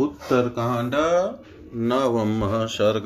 उत्तरकांड 0.00 0.94
नवम 1.74 2.66
सर्ग। 2.66 3.02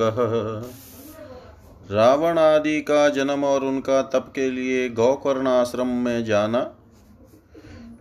रावण 1.90 2.38
आदि 2.38 2.80
का 2.80 3.08
जन्म 3.08 3.44
और 3.44 3.64
उनका 3.64 4.02
तप 4.02 4.32
के 4.34 4.50
लिए 4.50 4.88
गौकर्ण 4.88 5.46
आश्रम 5.46 5.86
में 5.86 6.24
जाना। 6.24 6.70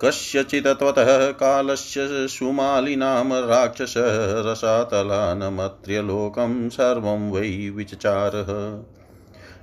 कस्यचित् 0.01 0.67
त्वतः 0.67 1.31
कालस्य 1.31 2.27
सुमालिनाम 2.27 3.33
राक्षस 3.33 3.93
रसातलानमत्र्यलोकं 4.47 6.69
सर्वं 6.69 7.31
वै 7.31 7.69
विचचारः। 7.69 8.83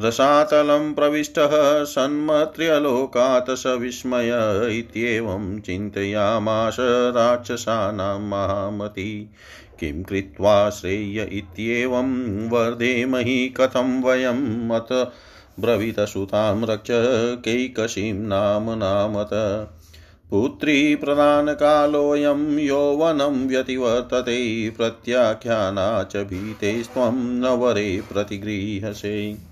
रसातलं 0.01 0.95
प्रविष्टः 0.95 1.85
सन्मत्र्यलोकात् 1.85 3.51
स 3.51 3.67
विस्मय 3.67 4.33
इत्येवं 4.79 5.61
चिन्तयामाश 5.61 6.77
राक्षसानां 6.81 8.21
महामती। 8.21 9.31
किं 9.81 10.03
कृत्वा 10.03 10.71
श्रेय 10.71 11.29
इत्येवं 11.33 12.49
वर्धेमहि 12.49 13.55
कथं 13.57 14.03
वयम् 14.03 14.71
अथ 14.71 15.13
ब्रवीतसुतां 15.61 16.67
रक्ष 16.67 16.89
कैकशीं 17.45 18.15
नाम 18.15 18.71
नामत। 18.71 19.31
पुत्री 20.31 20.95
प्रदानकालोऽयं 20.95 22.59
यौवनं 22.59 23.49
व्यतिवर्तते, 23.49 24.71
प्रत्याख्याना 24.71 26.03
च 26.03 26.17
भीतेस्त्वं 26.17 27.13
न 27.13 27.47
वरे 27.47 28.03
प्रतिगृहसे 28.13 29.48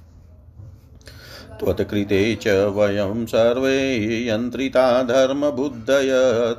त्वत्कृते 1.60 2.34
च 2.34 2.48
वयं 2.48 3.26
सर्वे 3.26 4.28
यन्त्रिता 4.28 5.02
धर्मबुद्धय, 5.02 6.10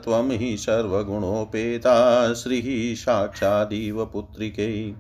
त्वं 0.03 0.31
हि 0.31 0.57
सर्वगुणोपेता 0.57 2.33
श्रीः 2.33 2.95
साक्षादिव 2.95 4.05
पुत्रिके। 4.05 4.93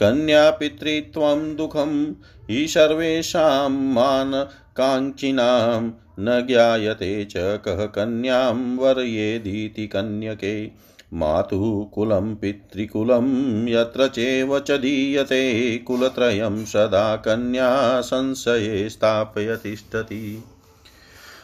कन्यापितृत्वं 0.00 1.56
दुःखं 1.56 2.14
हि 2.50 2.68
सर्वेषां 2.68 3.70
मानकाङ्क्षिणां 3.70 5.90
न 6.20 6.46
ज्ञायते 6.46 7.24
च 7.24 7.32
कः 7.36 7.86
कन्यां 7.86 8.76
वरयेदीति 8.76 9.86
कन्यके। 9.86 10.66
मातुः 11.14 11.94
कुलं 11.94 12.34
पितृकुलं 12.34 13.28
यत्र 13.68 14.06
चैव 14.08 14.58
च 14.58 14.70
दीयते 14.70 15.78
कुलत्रयं 15.78 16.64
सदा 16.64 17.16
कन्या 17.16 18.00
संशये 18.00 18.88
स्थापय 18.88 19.56
तिष्ठति 19.56 20.44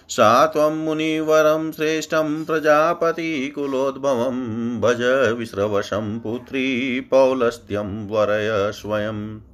सा 0.09 0.47
त्वं 0.47 0.77
मुनिवरं 0.77 1.71
श्रेष्ठं 1.73 2.45
प्रजापतिकुलोद्भवं 2.45 4.39
भज 4.81 5.03
विश्रवशं 5.39 6.19
पुत्री 6.21 7.01
पौलस्त्यं 7.01 8.09
वरय 8.09 8.51
स्वयम्। 8.73 9.50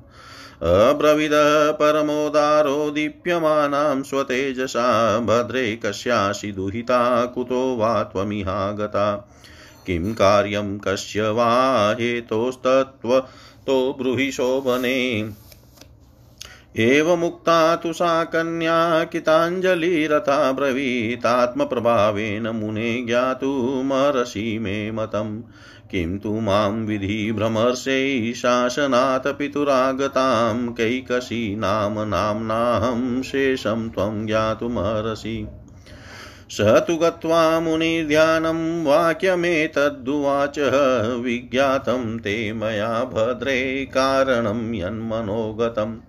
अब्रवीद 0.64 1.32
परमोदारो 1.80 2.90
दीप्यमानां 2.90 4.04
स्वतेजसा 4.04 5.20
भद्रे 5.20 5.76
कस्यासि 5.76 6.52
दुहिता 6.52 7.26
कुतो 7.26 7.76
वा 7.76 8.04
त्वमिहागता। 8.04 9.30
किं 9.86 10.14
कार्यं 10.14 10.78
कस्य 10.78 11.30
वा 11.30 11.92
हेतोस्तत्त्वतो 12.00 13.98
ब्रूहि 14.02 14.32
शोभने। 14.32 15.32
एवमुक्ता 16.78 17.76
तु 17.76 17.94
सा 17.94 18.24
कन्या 18.24 19.04
किताञ्जलिरथा 19.04 20.52
ब्रवीतात्मप्रभावेन 20.52 22.48
मुने 22.48 23.02
ज्ञातुमर्हसि 23.02 24.60
मे 24.60 24.92
मतम्। 24.92 25.42
किं 25.92 26.20
तु 26.20 26.40
माँ 26.40 26.70
विधिभ्रमर्षै 26.70 28.34
शासनात् 28.36 29.28
पितुरागतां 29.28 30.68
कैकशी 30.68 31.56
नाम 31.56 32.00
नाम्नाहं 32.00 33.22
शेषं 33.22 33.90
त्वं 33.90 34.26
ज्ञातुमर्हसि। 34.26 35.48
स 36.50 36.62
तु 36.62 36.98
गत्वा 36.98 37.60
मुनिर्ध्यानं 37.60 38.84
वाक्यमेतद्ुवाच 38.84 40.60
विज्ञातं 41.24 42.18
ते 42.18 42.54
मया 42.54 43.04
भद्रे 43.04 43.86
कारणं 43.86 44.74
यन्मनोगतम्। 44.74 46.07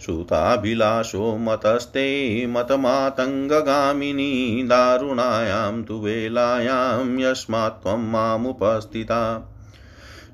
सुताभिलाषो 0.00 1.36
मतस्ते 1.36 2.46
मतमातङ्गगामिनी 2.46 4.62
दारुणायां 4.62 5.82
तु 5.82 5.94
वेलायां 5.94 7.20
यस्मात् 7.20 7.82
त्वं 7.82 8.10
मामुपस्थिता। 8.10 9.52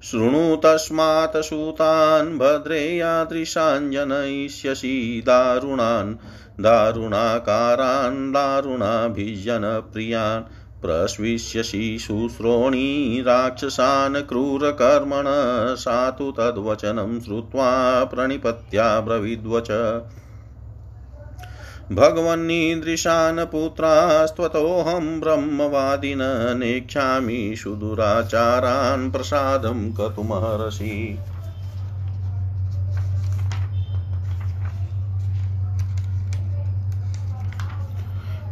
शृणु 0.02 0.56
तस्मात् 0.56 1.36
सूतान् 1.36 2.38
भद्रे 2.38 2.96
यादृशान् 2.96 3.92
जनयिष्यसि 3.92 5.22
दारुणान्, 5.26 6.16
दारुणाकारान्, 6.60 8.32
दारुणाभिजनप्रियान्। 8.32 10.55
प्रस्विष्यसि 10.82 11.98
शुश्रोणी 11.98 13.22
राक्षसान् 13.26 14.22
क्रूरकर्मण 14.28 15.24
सा 15.76 16.10
तु 16.10 16.30
तद्वचनं 16.38 17.20
श्रुत्वा 17.20 17.70
प्रणिपत्याब्रवीद्वच 18.04 19.70
भगवन्नीदृशान् 21.92 23.44
पुत्रास्त्वतोऽहं 23.52 25.08
ब्रह्मवादिन 25.20 26.18
नेक्षामि 26.58 27.54
सुदुराचारान् 27.58 29.10
प्रसादं 29.10 29.92
कतुमहर्षि 29.92 31.18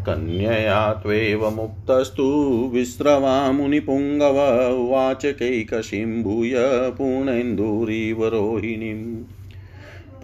कन्यया 0.07 0.93
त्वेव 0.93 1.51
मुक्तस्तु 1.51 2.71
विस्रवा 2.75 3.53
मुनिपुङ्गव 3.53 4.75
उवाच 4.75 5.27
कैकशीं 5.27 6.23
भूय 6.23 6.91
पूर्णेन्दुरिव 6.91 8.27
रोहिणीम् 8.27 9.25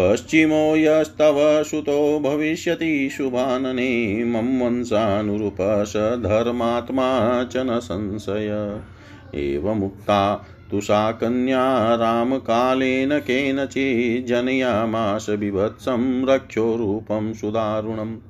पश्चिमो 0.01 0.77
यस्तव 0.77 1.63
सुतो 1.63 2.21
भविष्यति 2.21 3.09
शुभानने, 3.13 4.25
मम 4.25 4.65
वंशानुरूप 4.65 5.57
स 5.61 5.93
धर्मात्मा 5.97 7.45
च 7.45 7.57
न 7.57 7.79
संशय। 7.79 8.81
एवमुक्ता 9.35 10.47
तु 10.71 10.81
सा 10.81 11.13
कन्या 11.13 11.95
रामकालेन 11.95 13.19
केनचिज्जनयामास 13.19 15.27
बिभत्सं 15.31 16.27
रक्षो 16.27 16.77
रूपं 16.77 17.33
सुदारुणम्। 17.33 18.30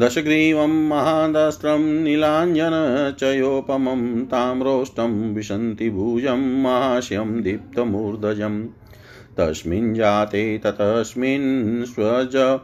दशग्रीवं 0.00 0.88
महादस्त्रं 0.88 1.78
नीलाञ्जनचयोपमं 1.78 4.24
ताम्रोष्टं 4.24 5.34
विशन्ति 5.34 5.90
भुजं 5.90 6.62
महाश्यं 6.62 7.42
दीप्तमूर्धजम्। 7.42 8.66
तस्मिन् 9.38 9.94
जाते 9.94 10.58
ततस्मिन् 10.58 11.84
स्वज 11.84 12.58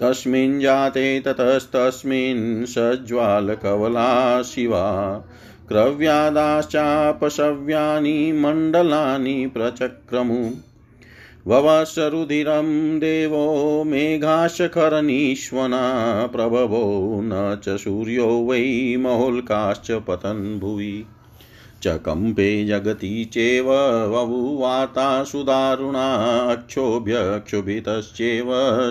तस्मिन् 0.00 0.60
जाते 0.60 1.20
ततस्तस्मिन् 1.20 2.66
सज्ज्वालकवला 2.66 4.42
शिवा। 4.42 5.24
क्रव्यादाश्चापशव्यानि 5.68 8.32
मण्डलानि 8.32 9.46
प्रचक्रमु। 9.46 10.50
ववसरुधिरं 11.46 12.98
देवो 12.98 13.84
मेघाशखरनीश्वना 13.84 16.26
प्रभवो 16.26 17.20
न 17.24 17.60
च 17.64 17.76
सूर्यो 17.76 18.26
वै 18.26 18.96
महोल्काश्च 18.98 19.90
पतन् 19.90 20.60
भुवि 20.60 21.04
च 21.82 21.86
कम्पे 21.86 22.66
जगति 22.66 23.30
चेव 23.32 25.24
सुदारुणा 25.24 26.54
क्षोभ्यक्षुभितश्चेव 26.54 28.46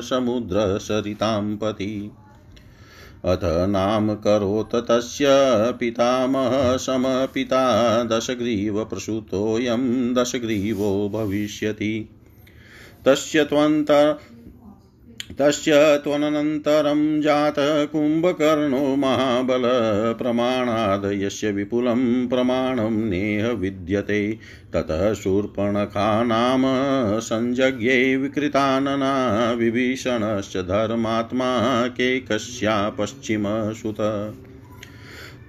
समुद्रसरितां 0.09 1.57
पति। 1.57 2.11
अथ 3.25 3.39
नाम 3.43 4.15
करोत् 4.15 4.75
तस्य 4.75 5.27
पितामह 5.79 6.77
समपिता 6.77 8.03
दशग्रीवप्रसूतोऽयं 8.03 10.13
दशग्रीवो 10.13 11.11
भविष्यति। 11.13 12.17
तस्य 13.05 13.43
त्वन्तर 13.43 14.17
तस्य 15.39 15.99
त्वनन्तरं 16.03 17.21
जातः 17.21 17.85
कुम्भकर्णो 17.85 18.95
महाबलप्रमाणाद् 18.95 21.05
यस्य 21.05 21.51
विपुलं 21.51 22.27
प्रमाणं 22.27 22.91
नेह 22.91 23.47
विद्यते। 23.47 24.37
ततः 24.73 25.13
शूर्पणखा 25.13 26.23
नाम 26.23 26.65
विकृतानना 28.17 29.51
विभीषणश्च 29.51 30.57
धर्मात्मा 30.57 31.87
केकस्या 31.87 32.89
पश्चिमसुत 32.89 33.97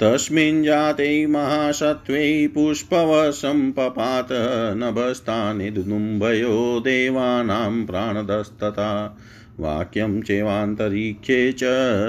तस्मिन् 0.03 0.65
जाते 0.65 1.27
महासत्त्वे 1.27 2.47
पुष्पवशं 2.47 3.73
पपात 3.73 4.29
नभस्तानिदुम्भयो 4.77 6.81
देवानां 6.81 7.87
प्राणदस्तथा 7.87 9.19
वाक्यं 9.61 10.23
चेवान्तरिक्षे 10.23 11.53
च 11.53 11.63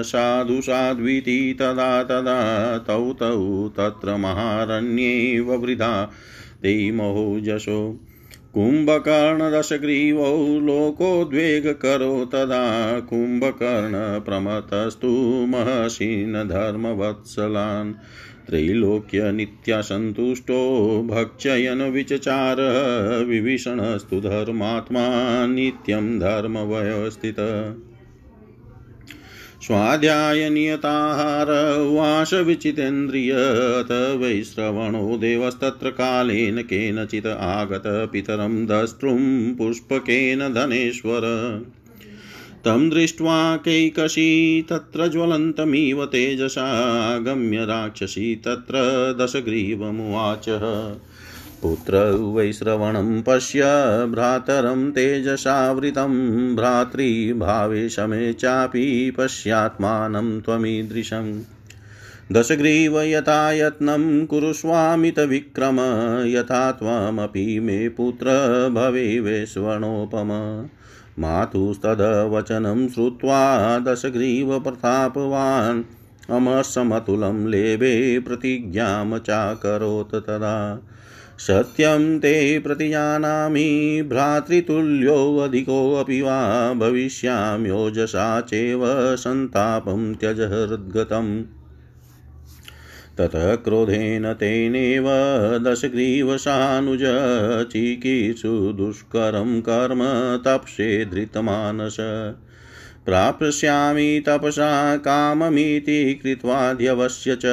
साधु 0.04 0.62
साध्विति 0.62 1.57
तदा 1.60 2.04
तदा 2.04 2.78
तौ 2.78 3.13
तौ 3.13 3.69
तत्र 3.69 4.18
महारण्ये 4.18 5.39
ववृधा 5.39 6.10
ते 6.63 6.92
महोजशो 6.92 8.00
कुम्भकर्णदशग्रीवौ 8.56 10.34
लोकोद्वेगकरो 10.66 12.26
तदा 12.26 13.00
कुम्भकर्णप्रमतस्तु 13.00 15.10
महर्षीन् 15.54 16.36
धर्मवत्सलान् 16.50 17.94
त्रैलोक्यनित्यासन्तुष्टो 18.48 20.60
भक्षयन् 21.08 21.82
विचचार 21.92 22.62
विभीषणस्तु 23.30 24.20
धर्मात्मा 24.20 25.06
नित्यं 25.56 26.20
धर्मव्यवस्थित 26.20 27.40
स्वाध्यायनियताहार 29.63 31.80
उवास 31.80 32.33
विचितेन्द्रियत 32.33 33.92
वैश्रवणो 33.92 35.18
देवस्तत्र 35.18 35.89
कालेन 35.89 36.62
केनचित् 36.62 37.25
आगत 37.25 37.83
पितरं 37.86 38.65
द्रष्टुं 38.65 39.56
पुष्पकेन 39.56 40.54
धनेश्वर। 40.54 41.21
तं 42.65 42.89
दृष्ट्वा 42.89 43.57
कैकशी 43.57 44.65
तत्र 44.69 45.07
ज्वलन्तमिव 45.07 46.06
तेजसा 46.06 47.18
गम्य 47.18 47.65
राक्षसी 47.65 48.36
तत्र 48.36 49.15
दशग्रीवमुवाच। 49.19 50.50
पुत्र 51.63 52.15
वैश्रवणं 52.15 53.21
पश्य 53.21 53.62
भ्रातरं 54.12 54.92
तेजसावृतं 54.92 56.56
भ्रातृभावे 56.56 57.89
शमे 57.89 58.33
चापि 58.33 59.15
पश्यात्मानं 59.18 60.42
त्वमीदृशम्। 60.42 61.42
दशग्रीव 62.31 63.01
यथा 63.01 63.51
यत्नं 63.51 64.25
कुरुष्वामितविक्रम 64.25 65.77
यथा 66.25 66.71
त्वमपि 66.71 67.60
मे 67.60 67.89
पुत्र 67.89 68.25
भवे 68.69 69.19
वैश्वणोपम 69.19 70.65
मातुस्तदवचनं 71.19 72.88
श्रुत्वा 72.88 73.80
दशग्रीवप्रतापवान् 73.80 75.83
अमसमतुलं 76.31 77.48
लेभे 77.48 78.19
प्रतिज्ञां 78.19 79.19
चाकरोत् 79.19 80.15
तदा। 80.15 80.88
सत्यं 81.40 82.20
ते 82.20 82.60
प्रतिजानामि 82.60 84.06
भ्रातृतुल्योऽधिकोऽपि 84.10 86.22
वा 86.22 86.74
भविष्याम्योजसा 86.74 88.42
चैव 88.42 89.16
सन्तापं 89.16 90.14
त्यज 90.14 90.42
हृद्गतम् 90.42 91.44
ततः 93.18 93.56
क्रोधेन 93.56 94.34
तेनेव 94.34 95.06
दशग्रीवशानुज 95.64 97.02
चिकीर्षु 97.72 98.74
दुष्करं 98.74 99.62
कर्म 99.62 100.38
तप्से 100.38 101.06
धृतमानस। 101.06 101.98
प्राप्स्यामि 103.06 104.24
तपसा 104.28 104.98
काममिति 104.98 106.20
कृत्वाद्यवश्य 106.24 107.36
च 107.36 107.46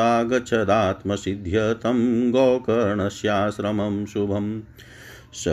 आगच्छदात्मसिद्ध्यतं 0.00 2.30
गोकर्णस्याश्रमं 2.30 4.06
शुभम् 4.06 4.60
स 5.34 5.44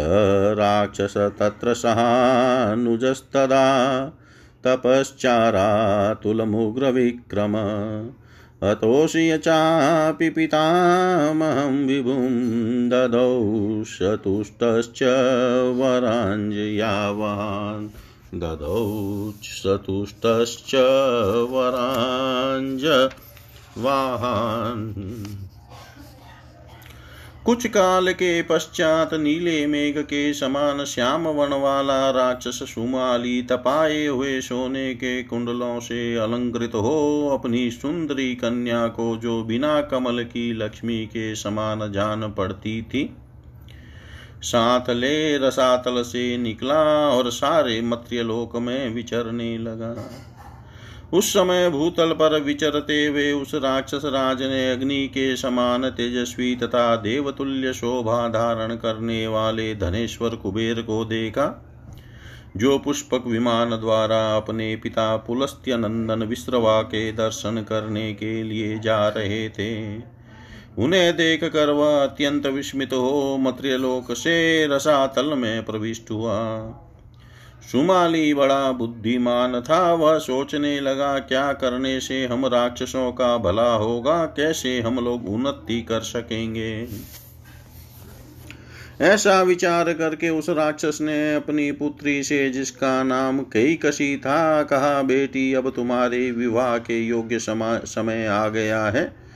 राक्षस 0.57 1.13
तत्र 1.17 1.73
सहानुजस्तदा 1.73 3.65
तपश्चारातुलमुग्रविक्रम। 4.63 7.55
अतोषि 8.63 9.37
चापि 9.37 10.29
पितामहं 10.29 11.87
विभुं 11.87 12.89
ददौ 12.89 13.83
शतुष्टश्च 13.83 15.03
वराञ्जयावान्। 15.77 17.89
ददौ 18.35 19.31
चतुष्टश्च 19.43 20.75
वरांज 21.51 22.85
वाहन। 23.77 24.93
कुछ 27.45 27.67
काल 27.67 28.11
के 28.13 28.41
पश्चात 28.41 29.13
नीले 29.13 29.67
मेघ 29.67 29.97
के 29.97 30.33
समान 30.33 30.85
श्याम 30.85 31.27
वन 31.27 31.53
वाला 31.53 32.09
राक्षस 32.11 32.59
सुमाली 32.63 33.41
तपाए 33.41 34.05
हुए 34.05 34.41
सोने 34.41 34.93
के 34.95 35.23
कुंडलों 35.23 35.79
से 35.79 36.15
अलंकृत 36.15 36.71
हो 36.75 37.29
अपनी 37.33 37.71
सुंदरी 37.71 38.35
कन्या 38.35 38.87
को 38.87 39.17
जो 39.17 39.43
बिना 39.43 39.81
कमल 39.81 40.23
की 40.23 40.53
लक्ष्मी 40.53 41.05
के 41.05 41.35
समान 41.35 41.91
जान 41.91 42.31
पड़ती 42.31 42.81
थी। 42.81 43.09
साथ 44.41 44.89
ले 44.89 45.37
रसातल 45.37 46.01
से 46.01 46.37
निकला 46.37 46.83
और 47.09 47.31
सारे 47.31 47.81
मत्यलोक 47.81 48.55
में 48.55 48.89
विचरने 48.89 49.57
लगा। 49.57 49.95
उस 51.13 51.29
समय 51.29 51.69
भूतल 51.69 52.11
पर 52.11 52.41
विचरते 52.41 53.05
हुए 53.05 53.31
उस 53.31 53.55
राक्षस 53.55 54.01
राज 54.05 54.43
ने 54.43 54.71
अग्नि 54.71 55.07
के 55.07 55.35
समान 55.35 55.89
तेजस्वी 55.89 56.55
तथा 56.55 56.95
देवतुल्य 56.95 57.73
शोभा 57.73 58.27
धारण 58.27 58.75
करने 58.75 59.27
वाले 59.27 59.75
धनेश्वर 59.75 60.35
कुबेर 60.35 60.81
को 60.81 61.05
देखा, 61.05 61.63
जो 62.57 62.77
पुष्पक 62.77 63.27
विमान 63.27 63.69
द्वारा 63.69 64.35
अपने 64.37 64.75
पिता 64.75 65.17
पुलस्त्य 65.17 65.77
नंदन 65.77 66.23
विश्रवा 66.23 66.81
के 66.81 67.11
दर्शन 67.11 67.65
करने 67.69 68.13
के 68.13 68.43
लिए 68.43 68.79
जा 68.79 69.07
रहे 69.07 69.49
थे। 69.49 69.97
उन्हें 70.77 71.17
देख 71.17 71.43
कर 71.43 71.69
वह 71.69 72.03
अत्यंत 72.03 72.47
विस्मित 72.47 72.93
हो 72.93 73.37
मत्र्यलोक 73.37 74.13
से 74.13 74.67
रसातल 74.67 75.25
में 75.25 75.65
प्रविष्ट 75.65 76.11
हुआ। 76.11 76.69
सुमाली 77.71 78.33
बड़ा 78.33 78.71
बुद्धिमान 78.71 79.61
था, 79.61 79.93
वह 79.93 80.17
सोचने 80.17 80.79
लगा, 80.79 81.19
क्या 81.19 81.53
करने 81.53 81.99
से 81.99 82.25
हम 82.25 82.45
राक्षसों 82.45 83.11
का 83.11 83.37
भला 83.37 83.73
होगा, 83.73 84.25
कैसे 84.25 84.81
हम 84.81 85.05
लोग 85.05 85.29
उन्नति 85.29 85.81
कर 85.81 85.99
सकेंगे? 85.99 86.87
ऐसा 89.01 89.41
विचार 89.41 89.93
करके 89.93 90.29
उस 90.29 90.49
राक्षस 90.49 90.97
ने 91.01 91.35
अपनी 91.35 91.71
पुत्री 91.71 92.23
से, 92.23 92.49
जिसका 92.49 93.03
नाम 93.03 93.39
कई 93.39 93.75
कशी 93.75 94.17
था, 94.17 94.63
कहा, 94.63 95.01
बेटी, 95.01 95.53
अब 95.53 95.69
तुम्हारे 95.69 96.31
विवाह 96.31 96.77
के 96.77 97.05
योग्य 97.05 97.39
समय 97.39 98.27
आ 98.27 98.47
गया 98.47 98.85
है। 98.85 99.26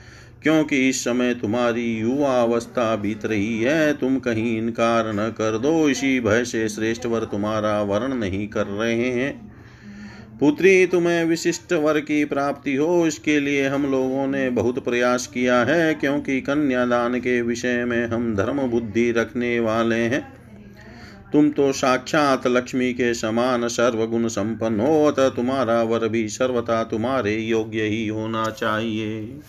क्योंकि 0.44 0.78
इस 0.90 1.04
समय 1.04 1.34
तुम्हारी 1.34 1.86
युवा 1.98 2.42
अवस्था 2.42 2.96
बीत 2.96 3.26
रही 3.26 3.62
है, 3.62 3.94
तुम 3.94 4.18
कहीं 4.20 4.58
इनकार 4.58 5.12
न 5.14 5.30
कर 5.30 5.58
दो। 5.58 5.90
इसी 5.90 6.20
भय 6.20 6.44
से 6.46 6.68
श्रेष्ठ 6.70 7.06
वर 7.06 7.24
तुम्हारा 7.24 7.82
वर्ण 7.82 8.16
नहीं 8.16 8.48
कर 8.48 8.68
रहे 8.68 9.10
हैं। 9.10 9.52
पुत्री, 10.40 10.86
तुम्हें 10.86 11.24
विशिष्ट 11.26 11.74
वर 11.74 12.00
की 12.00 12.24
प्राप्ति 12.26 12.76
हो, 12.76 13.08
इसके 13.08 13.40
लिए 13.40 13.68
हम 13.68 13.86
लोगों 13.92 14.28
ने 14.28 14.50
बहुत 14.50 14.84
प्रयास 14.84 15.28
किया 15.28 15.64
है, 15.64 15.94
क्योंकि 15.94 16.40
कन्यादान 16.42 17.20
के 17.20 17.42
विषय 17.42 17.84
में 17.86 18.06
हम 18.08 18.36
धर्म 18.36 18.62
बुद्धि 18.62 19.12
रखने 19.12 19.60
वाले 19.60 19.96
हैं। 19.96 20.22
तुम 21.34 21.50
तो 21.50 21.72
साक्षात 21.72 22.48
लक्ष्मी 22.48 22.94
के 22.94 23.14
समान 23.14 23.68
सर्वगुण 23.68 24.28
संपन्न 24.28 24.80
हो 24.80 25.12
तुम्हारा 25.12 25.82
वर 25.84 26.08
भी 26.08 26.28
सर्वथा 26.30 26.84
तुम्हारे 26.84 27.36
योग्य 27.36 27.84
ही 27.84 28.08
होना 28.08 28.46
चाहिए। 28.50 29.40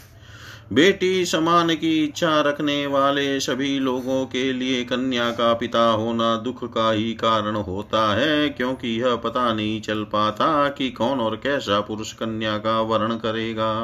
बेटी 0.73 1.25
समान 1.27 1.75
की 1.75 2.05
इच्छा 2.05 2.41
रखने 2.41 2.87
वाले 2.87 3.41
सभी 3.41 3.79
लोगों 3.79 4.25
के 4.27 4.53
लिए 4.53 4.85
कन्या 4.85 5.31
का 5.31 5.53
पिता 5.55 5.83
होना 5.91 6.37
दुख 6.37 6.65
का 6.75 6.91
ही 6.93 7.13
कारण 7.15 7.57
होता 7.57 8.15
है, 8.15 8.49
क्योंकि 8.49 8.89
यह 9.01 9.17
पता 9.17 9.53
नहीं 9.55 9.81
चल 9.81 10.05
पाता 10.05 10.69
कि 10.69 10.91
कौन 10.91 11.21
और 11.21 11.37
कैसा 11.37 11.81
पुरुष 11.81 12.13
कन्या 12.13 12.57
का 12.59 12.81
वर्ण 12.81 13.17
करेगा। 13.17 13.75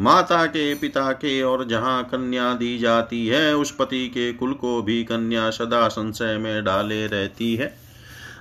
माता 0.00 0.46
के 0.46 0.74
पिता 0.74 1.12
के 1.12 1.42
और 1.42 1.64
जहाँ 1.68 2.02
कन्या 2.04 2.52
दी 2.54 2.78
जाती 2.78 3.26
है, 3.26 3.56
उस 3.56 3.70
पति 3.70 4.06
के 4.08 4.32
कुल 4.32 4.52
को 4.52 4.82
भी 4.82 5.04
कन्या 5.04 5.50
सदा 5.50 5.88
संशय 5.88 6.38
में 6.38 6.64
डाले 6.64 7.06
रहती 7.06 7.54
है। 7.54 7.81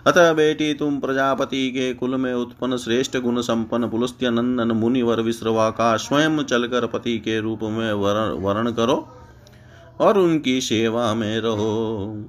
अतः 0.08 0.34
बेटी 0.34 0.74
तुम 0.74 1.00
प्रजापति 1.00 1.70
के 1.72 1.94
कुल 1.94 2.16
में 2.16 2.34
उत्पन्न 2.34 2.78
श्रेष्ठ 2.78 3.18
गुण 3.18 3.42
संपन्न 3.42 3.90
पुलस्त्य 3.90 4.30
नंदन 4.30 4.72
मुनिवर 4.72 5.22
विश्रवा 5.22 5.70
का 5.70 5.96
स्वयं 5.98 6.44
चलकर 6.44 6.88
पति 6.88 7.18
के 7.20 7.40
रूप 7.40 7.60
में 7.64 7.94
वर्ण 7.94 8.72
करो। 8.72 9.18
और 10.00 10.18
उनकी 10.18 10.62
सेवा 10.62 11.14
में 11.14 11.40
रहो। 11.40 12.26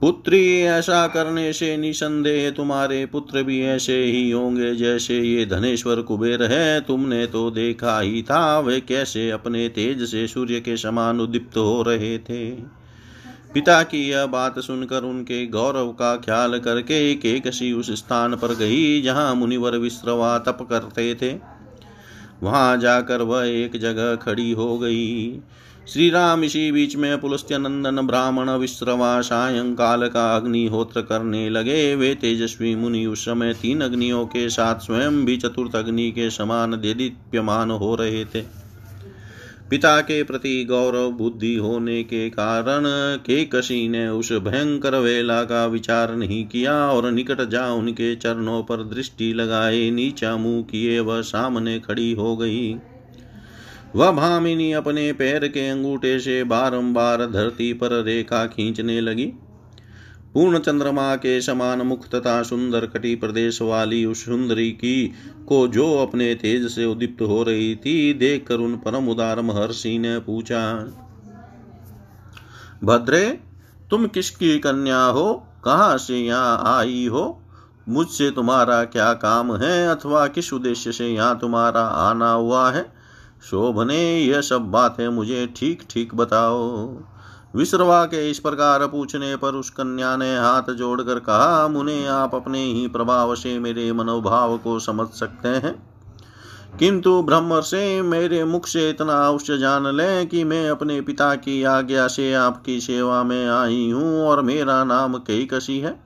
पुत्री 0.00 0.60
ऐसा 0.60 1.06
करने 1.08 1.52
से 1.52 1.76
निसंदेह, 1.76 2.50
तुम्हारे 2.50 3.06
पुत्र 3.06 3.42
भी 3.42 3.60
ऐसे 3.62 4.02
ही 4.04 4.30
होंगे 4.30 4.74
जैसे 4.74 5.20
ये 5.20 5.46
धनेश्वर 5.46 6.02
कुबेर 6.02 6.42
है। 6.42 6.80
तुमने 6.80 7.26
तो 7.26 7.50
देखा 7.50 8.00
ही 8.00 8.22
था 8.22 8.58
वे 8.60 8.80
कैसे 8.80 9.30
अपने 9.30 9.68
तेज 9.68 10.02
से 10.02 10.26
सूर्य 10.26 10.60
के 10.60 10.76
समान 10.76 11.20
उदीप्त 11.20 11.56
हो 11.56 11.82
रहे 11.82 12.18
थे। 12.18 12.83
पिता 13.54 13.82
की 13.82 13.98
यह 14.10 14.26
बात 14.26 14.58
सुनकर 14.58 15.02
उनके 15.02 15.46
गौरव 15.46 15.88
का 15.92 16.16
ख्याल 16.16 16.58
करके 16.58 17.14
केकसी 17.14 17.72
उस 17.72 17.90
स्थान 17.90 18.34
पर 18.36 18.54
गई 18.54 19.02
जहाँ 19.02 19.34
मुनिवर 19.34 19.76
विश्रवा 19.76 20.38
तप 20.38 20.66
करते 20.70 21.14
थे। 21.14 21.32
वहाँ 22.42 22.76
जाकर 22.76 23.22
वह 23.22 23.44
एक 23.44 23.76
जगह 23.76 24.14
खड़ी 24.16 24.50
हो 24.52 24.78
गई। 24.78 25.40
श्री 25.88 26.10
राम 26.10 26.44
इसी 26.44 26.72
बीच 26.72 26.96
में 26.96 27.20
पुलस्त्य 27.20 27.58
नंदन 27.58 28.06
ब्राह्मण 28.06 28.50
विश्रवा 28.50 29.20
सायंकाल 29.20 30.08
का 30.08 30.36
अग्निहोत्र 30.36 31.02
करने 31.02 31.48
लगे। 31.50 31.94
वे 31.94 32.14
तेजस्वी 32.14 32.74
मुनि 32.74 33.06
उस 33.06 33.24
समय 33.24 33.54
तीन 33.54 33.80
अग्नियों 33.80 34.26
के 34.26 34.48
साथ 34.48 34.80
स्वयं 34.80 35.24
भी 35.24 35.36
चतुर्थ 35.36 35.76
अग्नि 35.76 36.10
के 36.10 36.30
समान 36.30 36.80
देदीप्यमान 36.80 37.70
हो 37.70 37.94
रहे 37.94 38.24
थे। 38.24 38.63
पिता 39.74 40.00
के 40.00 40.22
प्रति 40.22 40.64
गौरव 40.64 41.10
बुद्धि 41.10 41.54
होने 41.54 42.02
के 42.02 42.30
कारण 42.30 42.82
के 43.16 43.44
कशी 43.44 43.88
ने 43.88 44.08
उस 44.08 44.32
भयंकर 44.32 44.94
वेला 44.94 45.42
का 45.44 45.66
विचार 45.66 46.16
नहीं 46.16 46.46
किया 46.46 46.72
और 46.72 47.10
निकट 47.10 47.48
जा 47.48 47.66
उनके 47.66 48.16
चरणों 48.16 48.62
पर 48.62 48.76
दृष्टि 48.76 49.32
लगाए, 49.32 49.90
नीचा 49.90 50.36
मुँह 50.36 50.62
किए, 50.62 51.00
वह 51.00 51.20
सामने 51.20 51.78
खड़ी 51.78 52.12
हो 52.12 52.36
गई। 52.36 52.76
वह 53.96 54.10
भामिनी 54.10 54.72
अपने 54.72 55.12
पैर 55.12 55.48
के 55.48 55.68
अंगूठे 55.68 56.20
से 56.20 56.44
बारंबार 56.44 57.30
धरती 57.30 57.72
पर 57.72 58.04
रेखा 58.04 58.46
खींचने 58.46 59.00
लगी। 59.00 59.32
पूर्ण 60.34 60.58
चंद्रमा 60.58 61.14
के 61.16 61.40
समान 61.40 61.82
मुख 61.82 62.08
तथा 62.08 62.42
सुंदर 62.42 62.86
कटी 62.86 63.14
प्रदेश 63.14 63.62
वाली 63.62 64.04
उस 64.04 64.24
सुंदरी 64.24 64.70
की 64.70 65.12
को 65.48 65.66
जो 65.68 65.86
अपने 65.98 66.34
तेज 66.34 66.66
से 66.70 66.84
उदीप्त 66.84 67.22
हो 67.22 67.42
रही 67.42 67.74
थी 67.76 68.14
देख 68.14 68.46
कर 68.46 68.54
उन 68.54 68.76
परम 68.76 69.08
उदार 69.08 69.40
महर्षि 69.40 69.98
ने 69.98 70.18
पूछा, 70.18 70.62
भद्रे, 72.84 73.40
तुम 73.90 74.06
किसकी 74.06 74.58
कन्या 74.58 75.04
हो? 75.04 75.32
कहाँ 75.64 75.98
से 75.98 76.18
यहाँ 76.18 76.78
आई 76.78 77.06
हो? 77.06 77.40
मुझसे 77.88 78.30
तुम्हारा 78.30 78.84
क्या 78.84 79.12
काम 79.12 79.56
है 79.56 79.88
अथवा 79.88 80.26
किस 80.26 80.52
उद्देश्य 80.52 80.92
से 80.92 81.08
यहाँ 81.08 81.38
तुम्हारा 81.38 81.80
आना 81.80 82.32
हुआ 82.32 82.70
है? 82.70 82.82
शोभने, 83.50 84.20
यह 84.20 84.40
सब 84.40 84.70
बातें 84.70 85.08
मुझे 85.08 85.46
ठीक 85.56 85.82
ठीक 85.90 86.14
बताओ। 86.14 86.88
विश्रवा 87.56 88.04
के 88.04 88.30
इस 88.30 88.38
प्रकार 88.38 88.86
पूछने 88.86 89.36
पर 89.36 89.48
उस 89.48 89.70
कन्या 89.70 90.16
ने 90.16 90.38
हाथ 90.38 90.72
जोड़कर 90.72 91.18
कहा, 91.18 91.68
मुने, 91.68 92.06
आप 92.06 92.34
अपने 92.34 92.64
ही 92.64 92.88
प्रभाव 92.88 93.34
से 93.34 93.58
मेरे 93.58 93.92
मनोभाव 93.92 94.58
को 94.58 94.78
समझ 94.78 95.08
सकते 95.08 95.48
हैं। 95.48 95.94
किंतु 96.78 97.22
ब्रह्म 97.22 97.60
से 97.60 98.02
मेरे 98.02 98.44
मुख 98.44 98.66
से 98.66 98.90
इतना 98.90 99.26
अवश्य 99.26 99.58
जान 99.58 99.96
लें 99.96 100.26
कि 100.26 100.44
मैं 100.44 100.70
अपने 100.70 101.00
पिता 101.00 101.34
की 101.34 101.62
आज्ञा 101.62 102.08
से 102.08 102.34
आपकी 102.34 102.80
सेवा 102.80 103.22
में 103.22 103.48
आई 103.48 103.90
हूँ 103.90 104.26
और 104.26 104.42
मेरा 104.42 104.84
नाम 104.84 105.22
कसी 105.30 105.78
है। 105.78 106.04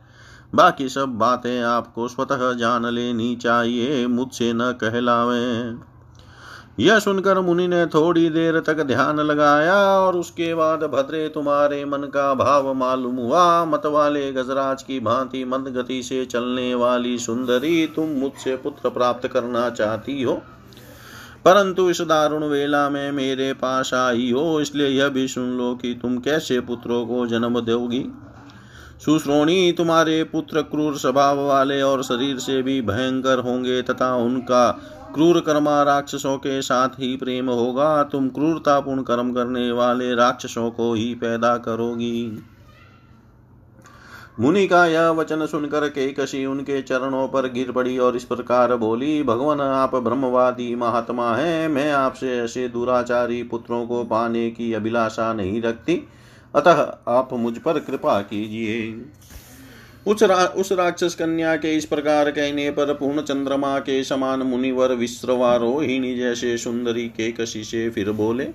बाकी 0.55 0.89
सब 0.89 1.09
बातें 1.09 1.63
आपको 1.63 2.09
स्वतः 2.09 2.53
जान 2.53 2.87
लेनी 2.87 3.37
चाहिए, 3.37 4.07
मुझसे 4.07 4.53
न 4.53 4.61
कहलावें। 4.61 5.79
यह 6.81 6.99
सुनकर 6.99 7.41
मुनि 7.41 7.69
ने 7.69 7.87
थोड़ी 7.87 8.31
देर 8.31 8.61
तक 8.61 8.83
ध्यान 8.83 9.21
लगाया 9.21 9.77
और 9.77 10.17
उसके 10.17 10.55
बाद, 10.55 10.85
भद्रे, 10.85 11.29
तुम्हारे 11.29 11.85
मन 11.85 11.99
का 11.99 12.35
भाव 12.35 12.75
मालूम 12.75 13.17
हुआ। 13.17 13.65
मत 13.65 13.87
वाले 13.87 14.33
गजराज 14.33 14.83
की 14.83 15.01
भांति 15.01 15.45
मंद 15.45 15.69
गति 15.69 16.03
से 16.03 16.25
चलने 16.25 16.75
वाली 16.75 17.19
सुंदरी, 17.19 17.87
तुम 17.87 18.09
मुझसे 18.09 18.57
पुत्र 18.57 18.91
प्राप्त 18.91 19.29
करना 19.29 19.71
चाहती 19.71 20.23
हो। 20.23 20.33
परंतु 21.45 21.91
इस 21.91 22.01
दारुण 22.01 22.45
वेला 22.45 22.89
में 22.91 23.13
मेरे 23.13 23.53
पास 23.53 23.95
आई 23.95 24.33
हो, 24.33 24.61
इसलिए 24.61 24.89
यह 24.89 25.09
भी 25.09 25.29
सुन 25.29 25.59
लो 25.59 25.75
कि 25.75 25.99
तुम 26.03 26.19
कैसे 26.19 26.61
पुत्रों 26.61 27.07
को 27.07 27.27
जन्म 27.27 27.61
दोगी। 27.61 28.05
सुश्रोणी, 29.05 29.73
तुम्हारे 29.73 30.25
पुत्र 30.25 30.63
क्रूर 30.63 30.97
स्वभाव 30.97 31.47
वाले 31.47 31.83
और 31.83 32.03
शरीर 32.03 32.39
से 32.39 32.63
भी 32.63 32.81
भयंकर 32.83 33.39
होंगे 33.39 33.83
तथा 33.83 34.17
उनका 34.17 34.81
क्रूर 35.15 35.41
कर्मा 35.41 35.83
राक्षसों 35.83 36.37
के 36.39 36.63
साथ 36.63 36.89
ही 36.89 37.17
प्रेम 37.17 37.51
होगा, 37.51 38.03
तुम 38.03 38.29
क्रूरतापूर्ण 38.29 39.03
कर्म 39.03 39.33
करने 39.33 39.73
वाले 39.73 40.15
राक्षसों 40.15 40.71
को 40.71 40.95
ही 40.95 41.15
पैदा 41.15 41.57
करोगी। 41.57 42.43
मुनि 44.41 44.67
का 44.69 44.87
यह 44.87 45.09
वचन 45.09 45.47
सुनकर 45.47 45.89
के 45.89 46.13
कशी 46.13 46.47
उनके 46.47 46.83
चरणों 46.83 47.29
पर 47.29 47.53
गिर 47.53 47.73
पड़ी 47.73 47.99
और 47.99 48.17
इस 48.17 48.25
प्रकार 48.25 48.77
बोली, 48.77 49.23
भगवान, 49.23 49.61
आप 49.61 49.95
ब्रह्मवादी 49.95 50.75
महात्मा 50.75 51.35
हैं, 51.37 51.69
मैं 51.69 51.93
आपसे 51.93 52.39
ऐसे 52.39 52.69
दुराचारी 52.69 53.43
पुत्रों 53.43 53.87
को 53.87 54.05
पाने 54.05 54.51
की 54.51 54.73
अभिलाषा 54.73 55.33
नहीं 55.33 55.63
रखती। 55.63 56.09
अतः 56.55 56.95
आप 57.09 57.29
मुझ 57.33 57.59
पर 57.59 57.79
कृपा 57.79 58.21
कीजिए। 58.21 58.93
उस 60.09 60.23
रा, 60.23 60.37
उस 60.37 60.73
राक्षस 60.73 61.15
कन्या 61.15 61.57
के 61.57 61.75
इस 61.77 61.85
प्रकार 61.85 62.31
कहने 62.31 62.71
पर 62.71 62.93
पूर्ण 62.95 63.23
चंद्रमा 63.23 63.79
के 63.79 64.03
समान 64.05 64.43
मुनिवर 64.43 64.93
विश्रवा 64.93 65.55
रोहिणी 65.57 66.15
जैसे 66.17 66.57
सुंदरी 66.59 67.07
के 67.09 67.31
कशी 67.33 67.65
से 67.65 67.89
फिर 67.91 68.11
बोले 68.13 68.49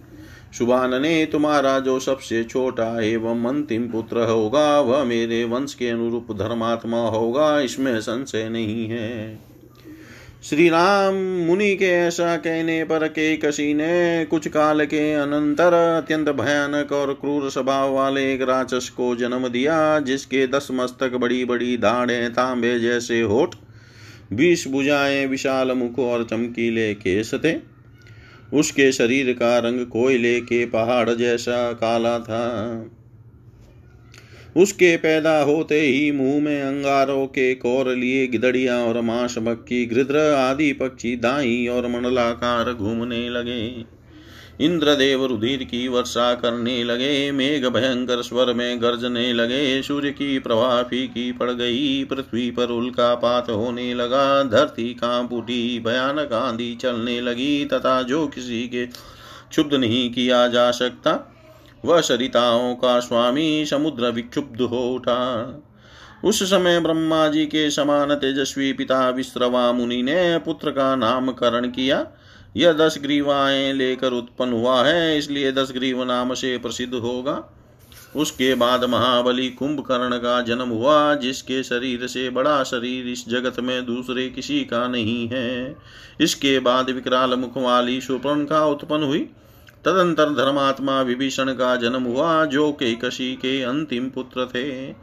सुबान 0.58 1.02
ने 1.02 1.26
तुम्हारा 1.26 1.80
जो 1.80 2.00
सबसे 2.00 2.44
छोटा 2.44 2.90
एवं 3.02 3.46
अंतिम 3.46 3.88
पुत्र 3.88 4.26
होगा 4.30 4.80
वह 4.80 5.04
मेरे 5.04 5.44
वंश 5.44 5.74
के 5.74 5.90
अनुरूप 5.90 6.32
धर्मात्मा 6.32 7.08
होगा 7.10 7.60
इसमें 7.60 8.00
संशय 8.02 8.50
नहीं 8.50 8.86
है। 8.90 9.53
श्री 10.50 10.70
राम 10.70 11.16
मुनि 11.16 11.76
के 11.76 11.86
ऐसा 11.86 12.38
कहने 12.38 12.84
पर 12.84 13.08
के 13.08 13.38
कसी 13.38 13.74
ने 13.74 14.26
कुछ 14.26 14.48
काल 14.48 14.86
के 14.86 15.14
अनंतर 15.14 15.74
अत्यंत 15.74 16.30
भयानक 16.30 16.92
और 16.92 17.14
क्रूर 17.14 17.50
स्वभाव 17.50 17.94
वाले 17.94 18.34
एक 18.34 18.42
राक्षस 18.42 18.90
को 18.90 19.16
जन्म 19.16 19.48
दिया, 19.48 20.00
जिसके 20.00 20.48
दस 20.48 20.68
मस्तक 20.72 21.14
बड़ी 21.14 21.46
बड़ी 21.46 21.78
दाढ़े, 21.78 22.30
तांबे 22.30 22.80
जैसे 22.80 23.22
होठ 23.22 23.56
बीस 24.34 24.68
भुजाएँ 24.68 25.26
विशाल 25.26 25.72
मुख 25.72 26.00
और 26.00 26.24
चमकीले 26.24 26.94
केस 26.94 27.32
थे। 27.34 27.56
उसके 28.54 28.92
शरीर 28.92 29.34
का 29.34 29.60
रंग 29.60 29.86
कोयले 29.86 30.40
के 30.42 30.66
पहाड़ 30.66 31.10
जैसा 31.10 31.74
काला 31.74 32.20
था। 32.20 32.86
उसके 34.58 34.98
पैदा 34.98 35.42
होते 35.42 35.82
ही 35.82 36.12
मुँह 36.12 36.42
में 36.42 36.62
अंगारों 36.62 37.26
के 37.26 37.56
कोर 37.56 37.96
लिए 37.96 38.28
गिदड़िया 38.28 38.78
और 38.78 39.02
मांस, 39.02 39.36
मक्खी 39.38 39.86
गृद्र 39.86 40.18
आदि 40.18 40.74
पक्षी 40.74 41.16
दाई 41.16 41.68
और 41.68 41.88
मंडलाकार 41.88 42.74
घूमने 42.74 43.30
लगे। 43.30 43.86
इंद्रदेव 44.62 45.26
रुधिर 45.26 45.64
की 45.64 45.88
वर्षा 45.88 46.34
करने 46.34 46.84
लगे, 46.84 47.32
मेघ 47.32 47.66
भयंकर 47.66 48.22
स्वर 48.22 48.54
में 48.54 48.82
गर्जने 48.82 49.34
लगे, 49.34 49.82
सूर्य 49.82 50.12
की 50.12 50.40
प्रवाह 50.40 50.84
फीकी 50.84 51.32
पड़ 51.32 51.52
गई, 51.52 52.04
पृथ्वी 52.04 52.52
पर 52.52 52.66
उल्का 52.66 53.16
पात 53.16 53.50
होने 53.50 53.94
लगा, 53.94 54.44
धरती 54.44 54.94
काँप 54.94 55.34
उठी, 55.34 55.80
भयानक 55.80 56.34
आंधी 56.34 56.76
चलने 56.76 57.22
लगी, 57.22 57.66
तथा 57.66 58.02
जो 58.02 58.28
किसी 58.28 58.68
के 58.68 58.86
क्षुब्ध 58.86 59.74
नहीं 59.74 60.14
किया 60.14 60.48
जा 60.48 60.72
सकता 60.72 61.30
वह 61.86 62.02
सरिताओं 62.02 62.76
का 62.76 63.00
स्वामी 63.00 63.66
समुद्र 63.66 64.10
विक्षुब्ध 64.10 64.62
हो 64.62 64.90
उठा। 64.90 65.64
उस 66.26 66.44
समय 66.44 66.80
ब्रह्मा 66.80 67.28
जी 67.28 67.46
के 67.46 67.70
समान 67.70 68.16
तेजस्वी 68.16 68.74
पिता 68.74 69.10
विश्रवा 69.10 69.72
मुनि 69.72 70.04
ने 70.04 70.38
पुत्र 70.38 70.72
का 70.72 70.96
नामकरण 70.96 71.68
किया। 71.68 72.08
यह 72.58 72.74
दस 72.74 73.00
ग्रीवाएँ 73.02 73.74
लेकर 73.74 74.12
उत्पन्न 74.12 74.54
हुआ 74.54 74.84
है, 74.84 75.18
इसलिए 75.18 75.52
दस 75.52 75.72
ग्रीव 75.72 76.04
नाम 76.04 76.34
से 76.34 76.58
प्रसिद्ध 76.58 76.94
होगा। 76.94 77.60
उसके 78.16 78.56
बाद 78.56 78.84
महाबली 78.84 79.50
कुंभकर्ण 79.50 80.18
का 80.18 80.42
जन्म 80.42 80.70
हुआ, 80.70 81.16
जिसके 81.16 81.64
शरीर 81.64 82.08
से 82.08 82.30
बड़ा 82.30 82.64
शरीर 82.64 83.08
इस 83.08 83.30
जगत 83.30 83.60
में 83.60 83.86
दूसरे 83.86 84.30
किसी 84.30 84.60
का 84.60 84.88
नहीं 84.88 85.28
है। 85.28 85.76
इसके 86.22 86.60
बाद 86.60 86.90
विकराल 86.90 87.34
मुख 87.34 87.58
वाली 87.58 88.02
सुपर्ण 88.02 88.46
का 88.46 88.66
उत्पन्न 88.66 89.04
हुई। 89.04 89.30
तदंतर 89.86 90.30
धर्मात्मा 90.30 91.02
विभीषण 91.02 91.54
का 91.54 91.76
जन्म 91.76 92.04
हुआ, 92.04 92.46
जो 92.46 92.72
के 92.72 92.96
कशी 92.96 93.34
के 93.36 93.62
अंतिम 93.62 94.10
पुत्र 94.10 94.46
थे। 94.46 94.96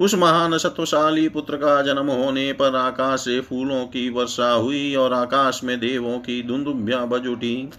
उस 0.00 0.14
महान 0.14 0.58
सत्वशाली 0.58 1.28
पुत्र 1.28 1.56
का 1.56 1.82
जन्म 1.82 2.10
होने 2.10 2.52
पर 2.52 2.76
आकाश 2.76 3.20
से 3.20 3.40
फूलों 3.40 3.84
की 3.84 4.10
वर्षा 4.10 4.50
हुई 4.52 4.94
और 4.94 5.12
आकाश 5.12 5.60
में 5.64 5.80
देवों 5.80 6.18
की 6.18 6.42
धुंधुभ्या 6.42 7.04
बज 7.04 7.26
उठी। 7.26 7.70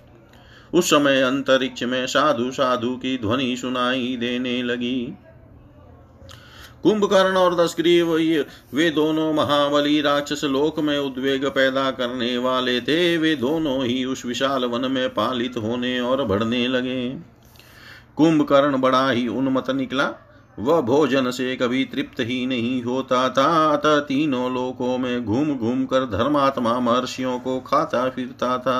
उस 0.73 0.89
समय 0.89 1.21
अंतरिक्ष 1.21 1.83
में 1.83 2.07
साधु 2.07 2.51
साधु 2.51 2.95
की 2.95 3.17
ध्वनि 3.17 3.57
सुनाई 3.57 4.17
देने 4.19 4.63
लगी। 4.63 5.13
कुंभकर्ण 6.83 7.37
और 7.37 7.55
दशग्रीव 7.55 8.13
वे 8.73 8.89
दोनों 8.89 9.33
महाबली 9.33 10.01
राक्षस 10.01 10.43
लोक 10.43 10.79
में 10.79 10.97
उद्वेग 10.99 11.45
पैदा 11.45 11.91
करने 11.91 12.37
वाले 12.37 12.81
थे। 12.81 13.17
वे 13.17 13.35
दोनों 13.35 13.83
ही 13.85 14.05
उस 14.05 14.25
विशाल 14.25 14.65
वन 14.65 14.91
में 14.91 15.09
पालित 15.09 15.57
होने 15.57 15.99
और 15.99 16.23
बढ़ने 16.25 16.67
लगे। 16.67 17.09
कुंभकर्ण 18.15 18.77
बड़ा 18.77 19.09
ही 19.09 19.27
उन्मत 19.27 19.69
निकला। 19.69 20.11
वह 20.59 20.81
भोजन 20.81 21.31
से 21.31 21.55
कभी 21.55 21.83
तृप्त 21.85 22.19
ही 22.19 22.45
नहीं 22.45 22.81
होता 22.83 23.29
था। 23.29 23.73
अतः 23.73 23.99
तीनों 23.99 24.53
लोकों 24.53 24.97
में 24.97 25.25
घूम 25.25 25.55
घूम 25.55 25.85
कर 25.85 25.99
धर्मात्मा 25.99 26.79
महर्षियों 26.79 27.39
को 27.39 27.59
खाता 27.59 28.09
फिरता 28.09 28.57
था। 28.57 28.79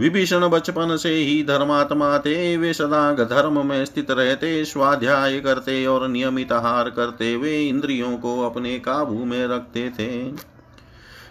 विभीषण 0.00 0.48
बचपन 0.48 0.96
से 0.96 1.10
ही 1.10 1.42
धर्मात्मा 1.42 2.18
थे। 2.18 2.56
वे 2.56 2.72
सदा 2.72 3.12
धर्म 3.14 3.66
में 3.66 3.84
स्थित 3.84 4.10
रहते, 4.10 4.64
स्वाध्याय 4.64 5.38
करते 5.40 5.84
और 5.86 6.08
नियमित 6.08 6.52
आहार 6.52 6.88
करते। 6.90 7.34
वे 7.36 7.60
इंद्रियों 7.62 8.16
को 8.18 8.40
अपने 8.42 8.78
काबू 8.78 9.24
में 9.24 9.46
रखते 9.46 9.88
थे। 9.90 10.08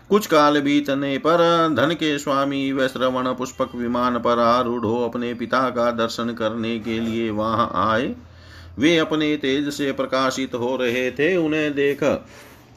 कुछ 0.10 0.28
काल 0.28 0.60
बीतने 0.62 1.18
पर 1.18 1.42
धन 1.78 1.94
के 1.94 2.18
स्वामी 2.20 2.72
व 2.72 2.88
श्रवण 2.88 3.34
पुष्पक 3.34 3.76
विमान 3.76 4.18
पर 4.20 4.40
आरूढ़ 4.40 4.86
अपने 5.04 5.34
पिता 5.34 5.70
का 5.70 5.90
दर्शन 5.92 6.34
करने 6.34 6.78
के 6.80 7.00
लिए 7.00 7.30
वहाँ 7.30 7.72
आए। 7.76 8.14
वे 8.80 8.98
अपने 8.98 9.36
तेज 9.38 9.70
से 9.70 9.92
प्रकाशित 9.92 10.56
हो 10.56 10.76
रहे 10.76 11.10
थे। 11.12 11.36
उन्हें 11.38 11.74
देख 11.74 12.04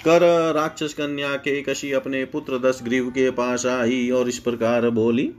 कर 0.07 0.53
राक्षस 0.55 0.95
कन्या 0.95 1.37
के 1.37 1.61
कशी 1.63 1.93
अपने 1.93 2.25
पुत्र 2.25 2.59
दस 2.59 2.81
ग्रीव 2.83 3.09
के 3.09 3.31
पास 3.31 3.67
आई 3.67 4.11
और 4.11 4.29
इस 4.29 4.39
प्रकार 4.39 4.89
बोली 4.91 5.31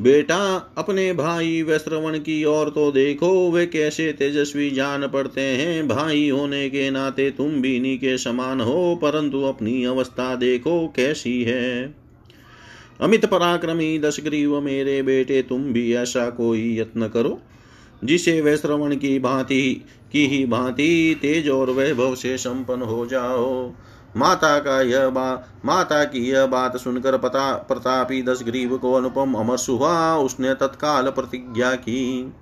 बेटा, 0.00 0.74
अपने 0.78 1.12
भाई 1.12 1.62
वैश्रवण 1.62 2.18
की 2.18 2.44
ओर 2.44 2.68
तो 2.70 2.92
देखो, 2.92 3.50
वे 3.50 3.66
कैसे 3.66 4.12
तेजस्वी 4.12 4.70
जान 4.70 5.06
पड़ते 5.06 5.40
हैं। 5.40 5.88
भाई 5.88 6.28
होने 6.28 6.70
के 6.70 6.90
नाते 6.90 7.30
तुम 7.30 7.60
भी 7.60 7.80
नी 7.80 7.96
के 7.96 8.18
समान 8.18 8.60
हो, 8.60 8.98
परंतु 9.02 9.42
अपनी 9.42 9.84
अवस्था 9.84 10.34
देखो 10.34 10.92
कैसी 10.96 11.42
है। 11.42 11.94
अमित 13.00 13.24
पराक्रमी 13.24 13.98
दशग्रीव, 13.98 14.60
मेरे 14.60 15.02
बेटे, 15.02 15.42
तुम 15.42 15.62
भी 15.64 15.94
ऐसा 15.94 16.30
कोई 16.30 16.78
यत्न 16.78 17.08
करो, 17.08 17.40
जिसे 18.04 18.40
वे 18.40 18.56
श्रवण 18.56 18.96
की 18.96 19.18
भांति, 19.18 19.84
की 20.12 20.26
ही 20.26 20.46
भांति 20.46 21.18
तेज 21.22 21.48
और 21.48 21.70
वैभव 21.70 22.14
से 22.14 22.36
संपन्न 22.38 22.82
हो 22.82 23.06
जाओ। 23.06 23.72
माता 24.16 24.58
का 24.58 24.80
यह 24.80 25.08
बात 25.08 25.48
माता 25.64 26.04
की 26.04 26.30
यह 26.30 26.46
बात 26.46 26.76
सुनकर 26.76 27.18
पता, 27.18 27.52
प्रतापी 27.52 28.22
दस 28.22 28.42
ग्रीव 28.44 28.76
को 28.78 28.92
अनुपम 28.92 29.34
अमर 29.34 29.56
हुआ 29.68 30.16
उसने 30.16 30.54
तत्काल 30.54 31.10
प्रतिज्ञा 31.10 31.74
की। 31.74 32.32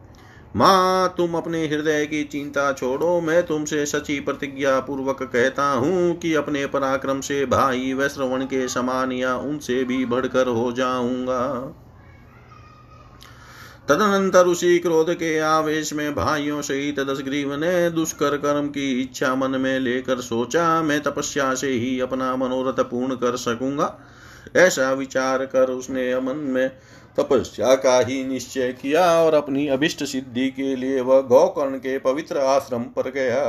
माँ, 0.57 1.14
तुम 1.16 1.35
अपने 1.35 1.66
हृदय 1.66 2.07
की 2.07 2.24
चिंता 2.24 2.72
छोड़ो, 2.72 3.20
मैं 3.20 3.46
तुमसे 3.46 3.87
सची 3.87 4.20
प्रतिज्ञा 4.20 4.81
पूर्वक 4.81 5.22
कहता 5.22 5.70
हूँ 5.70 6.14
कि 6.14 6.35
अपने 6.35 6.66
पराक्रम 6.66 7.20
से 7.20 7.46
भाई 7.46 7.92
वैश्रवण 7.92 8.44
के 8.44 8.68
समान 8.68 9.12
या 9.12 9.37
उनसे 9.37 9.85
भी 9.85 10.04
बढ़कर 10.04 10.46
हो 10.46 10.72
जाऊँगा। 10.72 11.74
तदनंतर 13.88 14.46
उसी 14.46 14.79
क्रोध 14.79 15.12
के 15.14 15.38
आवेश 15.38 15.92
में 15.92 16.14
भाइयों 16.14 16.61
सहित 16.62 16.98
दशग्रीव 17.01 17.55
ने 17.55 17.90
दुष्कर 17.90 18.37
कर्म 18.37 18.66
की 18.66 18.90
इच्छा 19.01 19.35
मन 19.35 19.51
में 19.51 19.79
लेकर 19.81 20.20
सोचा, 20.20 20.83
मैं 20.83 21.01
तपस्या 21.03 21.55
से 21.55 21.68
ही 21.68 22.01
अपना 22.01 22.35
मनोरथ 22.37 22.81
पूर्ण 22.81 23.14
कर 23.14 23.37
सकूँगा। 23.37 23.98
ऐसा 24.57 24.92
विचार 24.92 25.44
कर 25.46 25.70
उसने 25.70 26.11
अमन 26.12 26.37
में 26.37 26.68
तपस्या 27.18 27.74
का 27.74 27.98
ही 28.01 28.22
निश्चय 28.24 28.72
किया 28.72 29.07
और 29.22 29.35
अपनी 29.35 29.66
अभिष्ट 29.68 30.05
सिद्धि 30.05 30.48
के 30.51 30.74
लिए 30.77 31.01
वह 31.01 31.20
गौकर्ण 31.20 31.79
के 31.79 31.98
पवित्र 31.98 32.38
आश्रम 32.38 32.83
पर 32.96 33.11
गया। 33.11 33.44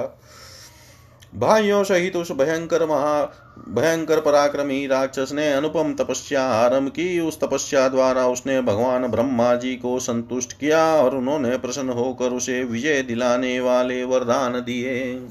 भाइयों 1.36 1.84
सहित 1.84 2.16
उस 2.16 2.32
भयंकर 2.32 2.86
महा, 2.86 3.34
भयंकर 3.70 4.20
पराक्रमी 4.20 4.88
राक्षस 4.88 5.30
ने 5.34 5.54
अनुपम 5.54 5.96
तपस्या 6.00 6.44
आरंभ 6.44 6.90
की। 6.90 7.20
उस 7.20 7.40
तपस्या 7.40 7.88
द्वारा 7.88 8.28
उसने 8.28 8.62
भगवान 8.62 9.08
ब्रह्मा 9.08 9.56
जी 9.56 9.76
को 9.76 10.00
संतुष्ट 10.00 10.54
किया 10.54 10.96
और 10.96 11.16
उन्होंने 11.16 11.58
प्रसन्न 11.58 11.90
होकर 11.90 12.30
उसे 12.30 12.64
विजय 12.64 13.02
दिलाने 13.02 13.60
वाले 13.60 14.04
वरदान 14.04 14.54
दिए। 14.54 15.28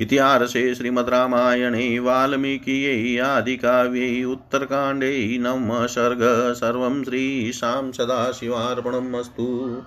इतिहासे 0.00 0.74
श्रीमद् 0.74 1.08
रामायणे, 1.08 1.98
वाल्मीकियै 1.98 3.18
आदिकाव्यै, 3.18 4.24
उत्तरकाण्डे 4.24 5.38
नवमः 5.40 5.86
सर्ग। 5.86 6.18
सर्वं 6.54 7.04
श्रीशां 7.04 7.92
सदाशिवार्पणम् 7.92 9.14
अस्तु। 9.14 9.82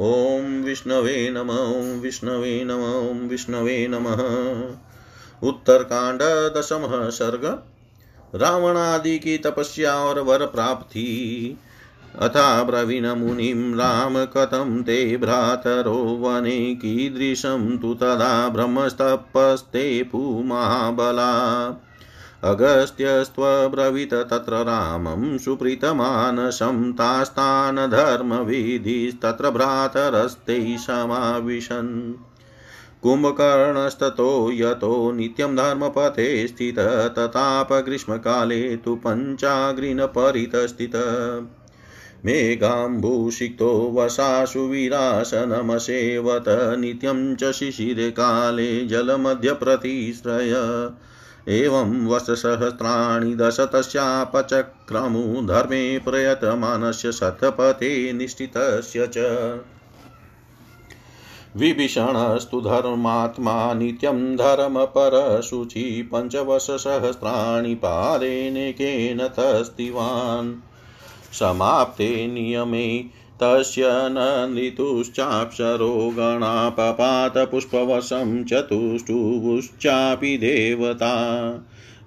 ॐ 0.00 0.62
विष्णवे 0.64 1.30
नम 1.30 1.50
ॐ 1.50 2.00
विष्णवे 2.00 2.64
नम 2.64 2.84
ॐ 2.84 3.28
विष्णवे 3.28 3.86
नमः। 3.90 4.22
उत्तरकांड 5.48 6.22
दशमः 6.56 7.10
सर्ग 7.10 7.44
रावण 8.34 8.76
आदि 8.76 9.18
की 9.18 9.38
तपस्या 9.38 9.94
और 9.94 10.20
वर 10.20 10.46
प्राप्ति। 10.46 11.04
अथा 12.18 12.62
ब्रवीण 12.62 13.04
राम 13.74 14.24
कथं 14.24 14.82
ते 14.82 15.16
भ्रातरो 15.16 15.92
वने 15.92 16.74
कीदृशं 16.74 17.78
तु 17.78 17.94
तदा 17.94 18.48
ब्रह्मस्तपस्ते 18.48 20.02
पुमहाबला 20.02 21.30
अगस्त्यस्त्वब्रवीत 22.44 24.14
तत्र 24.14 24.52
रामं 24.52 25.38
सुप्रीतमानसं 25.38 26.92
तास्तान् 26.92 27.90
धर्मविधिस्तत्र 27.90 29.50
भ्रातरस्ते 29.50 30.76
समाविशन्। 30.78 32.14
कुम्भकर्णस्ततो 33.02 34.50
यतो 34.52 35.12
नित्यं 35.12 35.56
धर्मपथे 35.56 36.48
स्थित 36.48 36.78
ततापग्रीष्मकाले 37.18 38.76
तु 38.76 38.96
पञ्चाग्रिनपरितस्थित। 38.96 40.92
मेघाम्बुषिक्तो 42.24 43.92
वसासु 43.94 44.60
विरासनमसेवत 44.60 46.44
नित्यं 46.48 47.36
च 47.36 47.52
शिशिरकाले 47.52 48.86
जलमध्यप्रतिश्रय। 48.86 50.54
एवं 51.48 52.06
वर्षसहस्राणि 52.06 53.34
दश 53.34 53.60
तस्यापचक्रमु 53.60 55.46
धर्मे 55.46 55.98
प्रयतमानस्य 55.98 57.12
शतपथे 57.12 58.12
निश्चितस्य 58.12 59.06
च। 59.06 59.18
विभीषणस्तु 61.56 62.60
धर्मात्मा 62.60 63.74
नित्यं 63.74 64.36
धर्मपरशुचि 64.36 66.10
पञ्चवर्षसहस्राणि 66.14 67.74
पालेनेकेन 67.74 69.28
तस्तिवान्। 69.28 70.54
समाप्ते 71.32 72.26
नियमे 72.26 73.04
तस्य 73.42 73.82
नन्दितुश्चाप्सरो 73.86 76.14
गणापपात 76.18 77.38
पुष्पवशं 77.38 78.44
चतुष्टुवुश्चापि 78.44 80.36
देवता। 80.36 81.54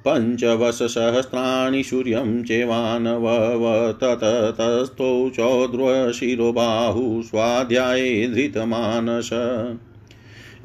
पञ्चवशसहस्राणि 0.08 1.84
सूर्यं 1.84 2.44
चेवानवव 2.44 3.92
ततस्तौ 3.92 5.30
चौद्रशिरोबाहु 5.30 7.22
स्वाध्याये 7.22 8.28
धृतमानस। 8.28 9.30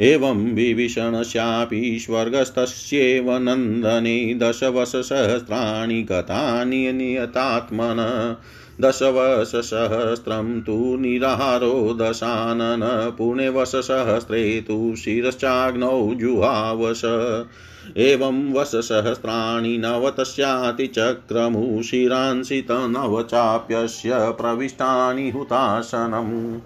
एवं 0.00 0.54
विभीषणस्यापि 0.54 1.98
स्वर्गस्थस्येव 2.00 3.38
नन्दने 3.38 4.34
दशवशसहस्राणि 4.34 6.02
गतानि 6.02 6.92
नियतात्मन। 6.92 8.36
दशवशसहस्रं 8.80 10.60
तु 10.60 10.96
निराहारो 11.00 11.96
दशानन 12.00 13.14
पुण्यवशसहस्रे 13.18 14.60
तु 14.60 14.96
शिरश्चाग्नौ 14.96 16.14
जुहावश। 16.14 17.02
एवं 17.96 18.52
वशसहस्राणि 18.52 19.78
नवतस्यातिचक्रमु 19.78 21.82
शिरांसित 21.82 22.66
नवचाप्यस्य 22.70 24.10
प्रविष्टानि 24.14 25.30
हुतासनम् 25.30 26.60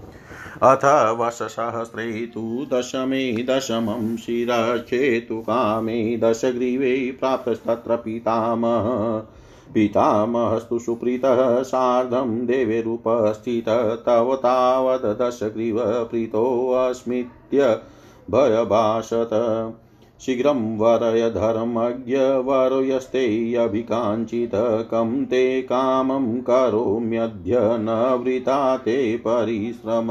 अथ 0.62 1.20
वशसहस्रे 1.20 2.26
तु 2.26 2.66
दशमे 2.72 3.42
दशमं 3.42 4.16
शिरक्षेतुकामे 4.16 6.16
दशग्रीवे 6.16 7.16
प्राप्तस्तत्र 7.20 7.96
पितामह। 7.96 9.22
पितामहस्तु 9.74 10.78
सुप्रीतः 10.78 11.62
सार्धं 11.62 12.46
देवेरुपस्थितः 12.46 13.94
तव 13.94 14.34
तावत् 14.34 15.22
दशग्रीवप्रीतोऽस्मित्य 15.22 17.80
भयभाषत 18.30 19.30
शीघ्रं 20.20 20.78
वरय 20.78 21.30
धर्मज्ञ 21.30 22.16
यभिकाञ्चित 23.54 24.50
कं 24.54 25.24
ते 25.24 25.62
कामं 25.62 26.40
करोम्यद्य 26.40 27.58
न 27.60 28.20
वृता 28.24 28.76
ते 28.76 29.16
परिश्रम। 29.16 30.08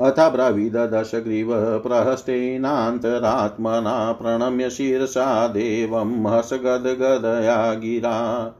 अथ 0.00 0.32
ब्रवीदशग्रीव 0.32 1.78
प्रहस्तेनान्तरात्मना 1.78 4.12
प्रणम्य 4.12 4.70
शिरसा 4.70 5.48
देवं 5.48 6.26
हसगद्गदया 6.26 7.74
गिरा। 7.74 8.52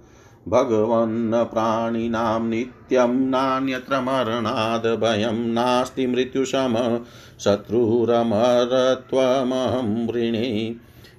भगवन् 0.48 1.32
प्राणिनां 1.32 2.42
नित्यं 2.42 3.08
नान्यत्र 3.08 4.00
मरणाद् 4.00 5.00
भयं 5.00 5.32
नास्ति 5.32 6.06
मृत्युशम 6.06 7.00
शत्रुरमरत्वमहं 7.40 10.06
वृणे। 10.06 10.74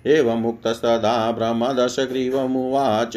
एवमुक्तस्तदा 0.07 1.31
ब्रह्मदशग्रीवमुवाच, 1.31 3.13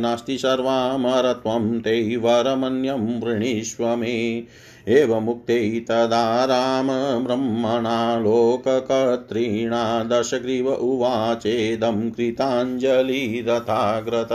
नास्ति 0.00 0.38
सर्वामरत्वं 0.38 1.80
ते 1.80 2.16
वरमन्यं 2.16 3.20
वृणीष्व 3.20 3.96
मे। 3.96 4.44
एवमुक्ते 4.88 5.80
तदा 5.80 6.44
राम 6.44 7.24
ब्रह्मणा 7.24 8.18
लोककर्तॄणा 8.18 10.04
दशग्रीव 10.04 10.74
उवाचेदं 10.74 12.10
कृताञ्जलिरथाग्रत। 12.10 14.28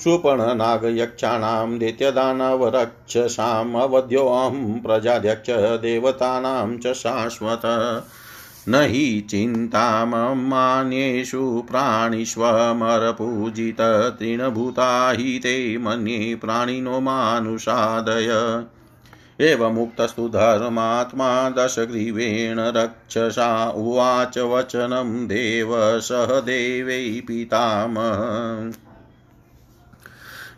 सुपर्णनागयक्षाणां 0.00 1.78
दैत्यदानवरक्षसाम् 1.78 3.76
अवध्योऽहं 3.76 4.80
प्रजाध्यक्ष 4.80 5.82
देवतानां 5.82 6.78
च 6.78 6.92
शाश्वत। 6.92 7.62
न 8.68 8.74
हि 8.74 9.26
चिन्ताममान्येषु 9.30 11.64
प्राणिष्वमरपूजित। 11.70 14.16
तृणभूता 14.20 15.10
हि 15.10 15.38
ते 15.38 15.78
मन्ये 15.78 16.34
प्राणिनो 16.34 17.00
मानुषादय। 17.00 18.64
एवमुक्तस्तु 19.40 20.28
धर्मात्मा 20.28 21.50
दशग्रीवेण 21.50 22.58
रक्षसा 22.58 23.70
उवाच 23.70 24.38
वचनं 24.38 25.26
देव 25.26 26.00
सह 26.00 26.40
देवै 26.40 27.22
पितामह 27.28 28.72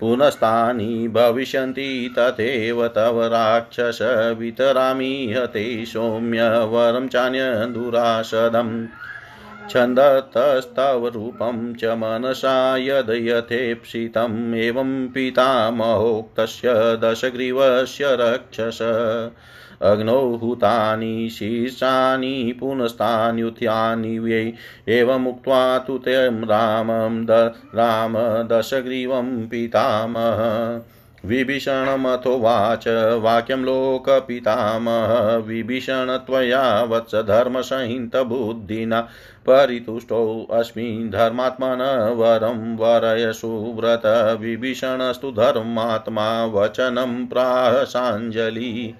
पुनस्तानि 0.00 1.08
भविष्यन्ति 1.08 2.14
तथैव 2.18 2.86
तव 2.88 3.22
राक्षस 3.24 3.98
वितरामि 4.38 5.34
हते 5.36 5.84
सौम्य 5.86 6.48
वरं 6.64 7.08
चान्यदुरासदम् 7.08 8.86
छन्दतस्तव 9.70 11.06
रूपं 11.14 11.74
च 11.74 11.84
मनसा 11.84 12.76
यद् 12.76 13.10
यथेप्सितम् 13.10 14.54
एवं 14.54 15.08
पितामहोक्तस्य 15.08 16.72
दशग्रीवस्य 17.04 18.16
रक्षस। 18.20 18.78
अग्नौ 19.82 20.36
हुतानि 20.36 21.28
शीर्षानि 21.30 22.56
पुनस्तान्युत्यानि 22.60 24.18
वै 24.18 24.52
एवमुक्त्वा 24.88 25.78
तु 25.78 25.98
तं 25.98 26.42
रामं 26.44 27.26
द 27.26 27.30
राम 27.74 28.14
दशग्रीवं 28.48 29.48
पितामह 29.48 30.40
विभीषणमथोवाच 31.24 32.84
वाक्यं 33.22 33.58
लोकपितामह। 33.58 35.12
विभीषण 35.36 36.16
त्वया 36.16 36.82
वत्स 36.82 37.14
धर्मसंहितबुद्धिना 37.14 39.00
परितुष्टोऽस्मि 39.46 41.10
धर्मात्मन 41.12 41.82
वरं 42.16 42.76
वरय 42.76 43.32
सुव्रत 43.32 44.02
विभीषणस्तु 44.40 45.30
धर्मात्मा 45.30 46.44
वचनं 46.44 47.26
प्राहसाञ्जलि 47.26 48.94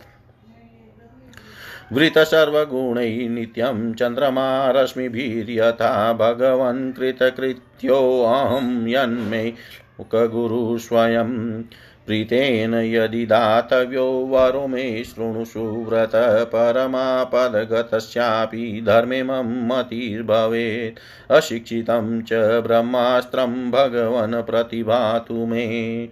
वृतसर्वगुणैः 1.92 3.28
नित्यं 3.28 3.94
चन्द्रमा 3.94 4.70
रश्मिभिर्यथा 4.70 6.12
भगवन् 6.12 6.92
कृतकृत्योऽहं 6.92 8.88
यन्मे 8.88 9.52
मुखगुरु 10.00 10.78
स्वयं 10.78 11.62
प्रीतेन 12.06 12.74
यदि 12.74 13.26
दातव्यो 13.26 14.04
वरो 14.04 14.66
मे 14.66 15.04
शृणुषु 15.04 15.60
व्रत 15.60 16.10
परमापदगतस्यापि 16.52 18.82
धर्मे 18.86 19.22
मम 19.22 19.68
मतिर्भवेत्। 19.72 21.32
अशिक्षितं 21.32 22.22
च 22.22 22.62
ब्रह्मास्त्रं 22.66 23.70
भगवन् 23.70 24.42
प्रतिभातु 24.42 25.34
मे। 25.34 26.08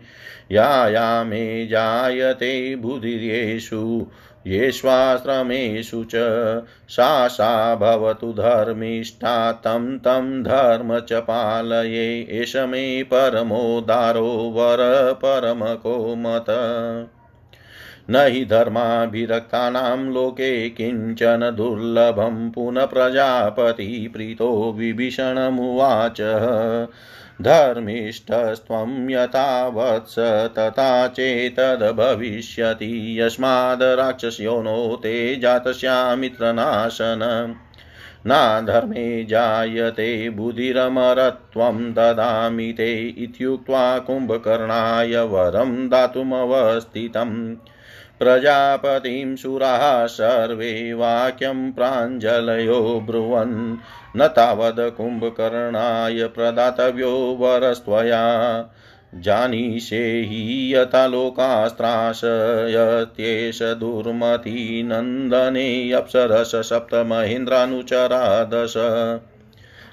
या 0.53 0.89
या 0.89 1.25
मे 1.25 1.67
जायते 1.67 2.77
बुधिर्येषु 2.77 4.07
येष्वाश्रमेषु 4.47 6.05
च 6.05 6.13
सा 6.89 7.29
सा 7.29 7.75
भवतु 7.75 8.33
धर्मिष्ठा, 8.33 9.53
तं 9.53 9.99
तं 9.99 10.43
धर्म 10.43 10.99
च 10.99 11.13
पालये, 11.13 12.27
एष 12.31 12.57
मे 12.57 13.03
परमोदारो 13.03 14.53
वर 14.57 15.13
परमको 15.13 16.15
मत 16.19 16.47
न 18.11 18.17
हि 18.17 18.45
धर्माभिरक्तानां 18.45 20.13
लोके 20.13 20.71
किंचन 20.71 21.55
दुर्लभं 21.57 22.51
पुनः 22.51 22.85
प्रजापतिप्रीतो 22.85 24.73
विभीषणमुवाच। 24.73 26.21
धर्मिष्ठस्त्वं 27.43 29.11
यथा 29.11 29.67
वत्स 29.67 30.15
तथा 30.59 31.07
चेतद्भविष्यति 31.09 32.93
यस्माद् 33.21 33.83
राक्षस्योनो 33.83 34.97
ते 34.97 35.37
जातस्यामित्रनाशन 35.37 37.21
नाधर्मे 38.27 39.25
जायते 39.25 40.31
बुधिरमरत्वं 40.31 41.83
ददामि 41.93 42.73
ते 42.73 42.93
इत्युक्त्वा 43.19 43.99
कुम्भकर्णाय 43.99 45.17
वरं 45.33 45.89
दातुमवस्थितम् 45.89 47.37
प्रजापतिं 48.21 49.37
सुराः 49.37 50.07
सर्वे 50.07 50.93
वाक्यं 50.93 51.73
प्राञ्जलयो 51.73 53.03
ब्रुवन्। 53.07 53.77
न 54.17 54.27
तावद् 54.27 54.97
कुम्भकर्णाय 54.97 56.25
प्रदातव्यो 56.25 57.37
वरस्त्वया। 57.41 58.65
जानीषे 59.15 60.21
हि 60.21 60.75
यथा 60.75 61.07
लोकास्त्राशयत्येष 61.07 63.63
दुर्मतिनन्दने 63.63 65.93
अप्सरस 65.93 66.53
सप्तमहेन्द्रानुचरा 66.55 68.45
दश 68.45 68.75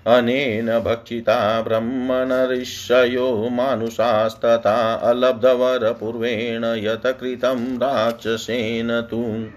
अनेन 0.08 0.80
भक्षिता 0.80 1.62
ब्रह्मणऋषयो 1.62 3.50
मानुषास्तथा 3.52 4.94
अलब्धवरपूर्वेण 4.94 6.64
यत 6.64 7.02
कृतं 7.06 7.78
राक्षसेन 7.78 9.02
तु। 9.02 9.48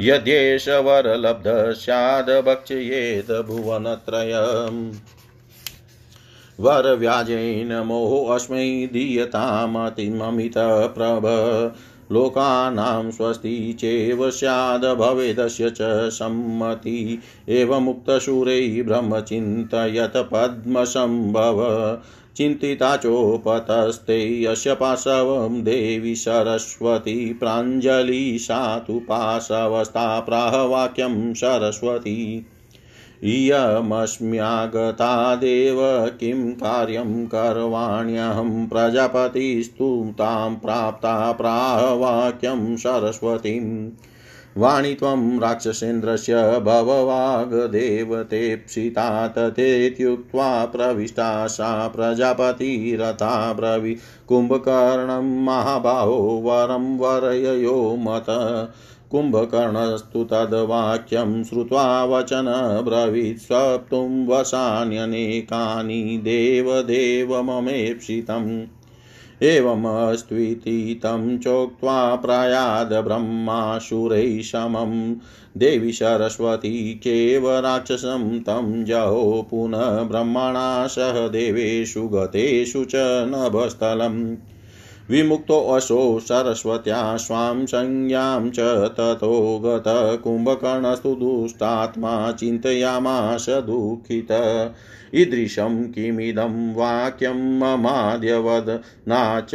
यद्येष 0.00 0.68
वरलब्ध 0.68 1.72
स्याद् 1.72 2.44
भक्ष्येत 2.44 3.32
भुवनत्रयम्। 3.32 4.92
वरव्याजेन 6.60 7.74
मोहोऽस्मै 7.74 8.88
दीयतामतिममितप्रभ। 8.92 11.22
लोकानां 12.12 13.10
स्वस्ति 13.10 13.76
चैव 13.78 14.30
स्याद् 14.30 14.98
भवेदस्य 14.98 15.70
च 15.70 15.78
सम्मति। 16.10 17.18
एवमुक्तशूरैः 17.48 18.84
ब्रह्मचिन्तयत 18.84 20.12
पद्मसम्भव। 20.16 21.58
चिन्तिता 22.36 22.96
चोपतस्ते 22.96 24.42
यस्य 24.42 24.74
पाशवं 24.74 25.62
देवी 25.62 26.14
सरस्वती 26.14 27.32
प्राञ्जलि 27.32 28.38
सा 28.38 28.78
तु 28.78 28.92
पाशवस्ता 28.92 30.20
प्राहवाक्यं 30.20 31.34
सरस्वती। 31.34 32.46
इयमस्म्यागता 33.24 35.36
देव 35.36 36.10
किं 36.20 36.52
कार्यं 36.52 37.26
करवाण्यहं 37.26 38.66
प्रजापतिस्तु 38.66 40.10
तां 40.14 40.54
प्राप्ता 40.54 41.32
प्राहवाक्यं 41.32 42.76
सरस्वतीम् 42.76 43.90
वाणि 44.56 44.94
त्वं 44.94 45.40
राक्षसेन्द्रस्य 45.40 46.58
भववागदेवतेप्सिता 46.58 49.28
तथेत्युक्त्वा 49.28 50.64
प्रविष्टा 50.64 51.46
सा 51.46 51.88
प्रजापतिरथा 51.88 53.52
ब्रवि। 53.52 53.96
कुम्भकर्णं 54.28 55.44
महाबाहो 55.44 56.42
वरं 56.44 56.98
वरययो 56.98 57.96
मत। 57.98 58.26
कुम्भकर्णस्तु 59.12 60.24
तद्वाक्यं 60.24 61.44
श्रुत्वा 61.44 62.04
वचन 62.04 62.44
ब्रवीत् 62.84 63.38
स्वप्तुं 63.38 64.26
वसान्यनेकानि 64.26 66.20
देवदेव 66.22 67.42
ममेप्सितम्। 67.42 68.62
एवमस्त्विति 69.42 71.00
तं 71.02 71.38
चोक्त्वा 71.38 72.14
प्रयाद 72.14 72.92
ब्रह्माशुरैः 72.92 74.42
समं। 74.42 75.14
देवि 75.56 75.92
सरस्वती 75.92 76.94
केव 76.94 77.50
राक्षसं 77.50 78.40
तं 78.40 78.84
जहो 78.84 79.48
पुनः 79.50 80.02
ब्रह्मणा 80.02 80.86
सह 80.86 81.28
देवेषु 81.28 82.02
गतेषु 82.02 82.84
च 82.84 82.92
नभस्थलम्। 82.96 84.36
विमुक्तोऽसौ 85.10 86.18
सरस्वत्या 86.18 87.16
स्वां 87.16 87.66
संज्ञां 87.66 88.50
च 88.50 88.60
ततो 88.96 89.58
गत 89.64 89.84
कुम्भकर्णस्तु 90.24 91.14
दुष्टात्मा 91.14 92.32
चिन्तयामास 92.32 93.46
दुःखित। 93.48 94.32
ईदृशं 95.14 95.92
किमिदं 95.92 96.74
वाक्यं 96.74 97.58
ममाद्यवद 97.58 98.82
नाच 99.08 99.54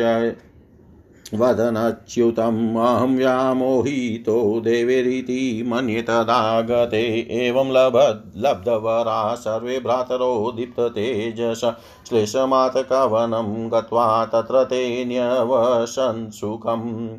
वदनच्युतम् 1.34 2.78
अहं 2.78 3.18
व्यामोहितो 3.18 4.60
देवैरिति 4.60 5.64
मन्ये 5.68 6.02
तदागते 6.02 7.28
एवं 7.32 7.72
लभद् 7.72 8.38
लब्धवरा 8.38 9.36
सर्वे 9.36 9.80
भ्रातरो 9.80 10.54
दीप्ततेजस। 10.56 11.74
श्लेषमातकवनं 12.10 13.72
गत्वा 13.72 14.26
तत्र 14.26 14.64
ते 14.64 15.06
न्यवसन् 15.06 16.32
सुखम्। 16.32 17.10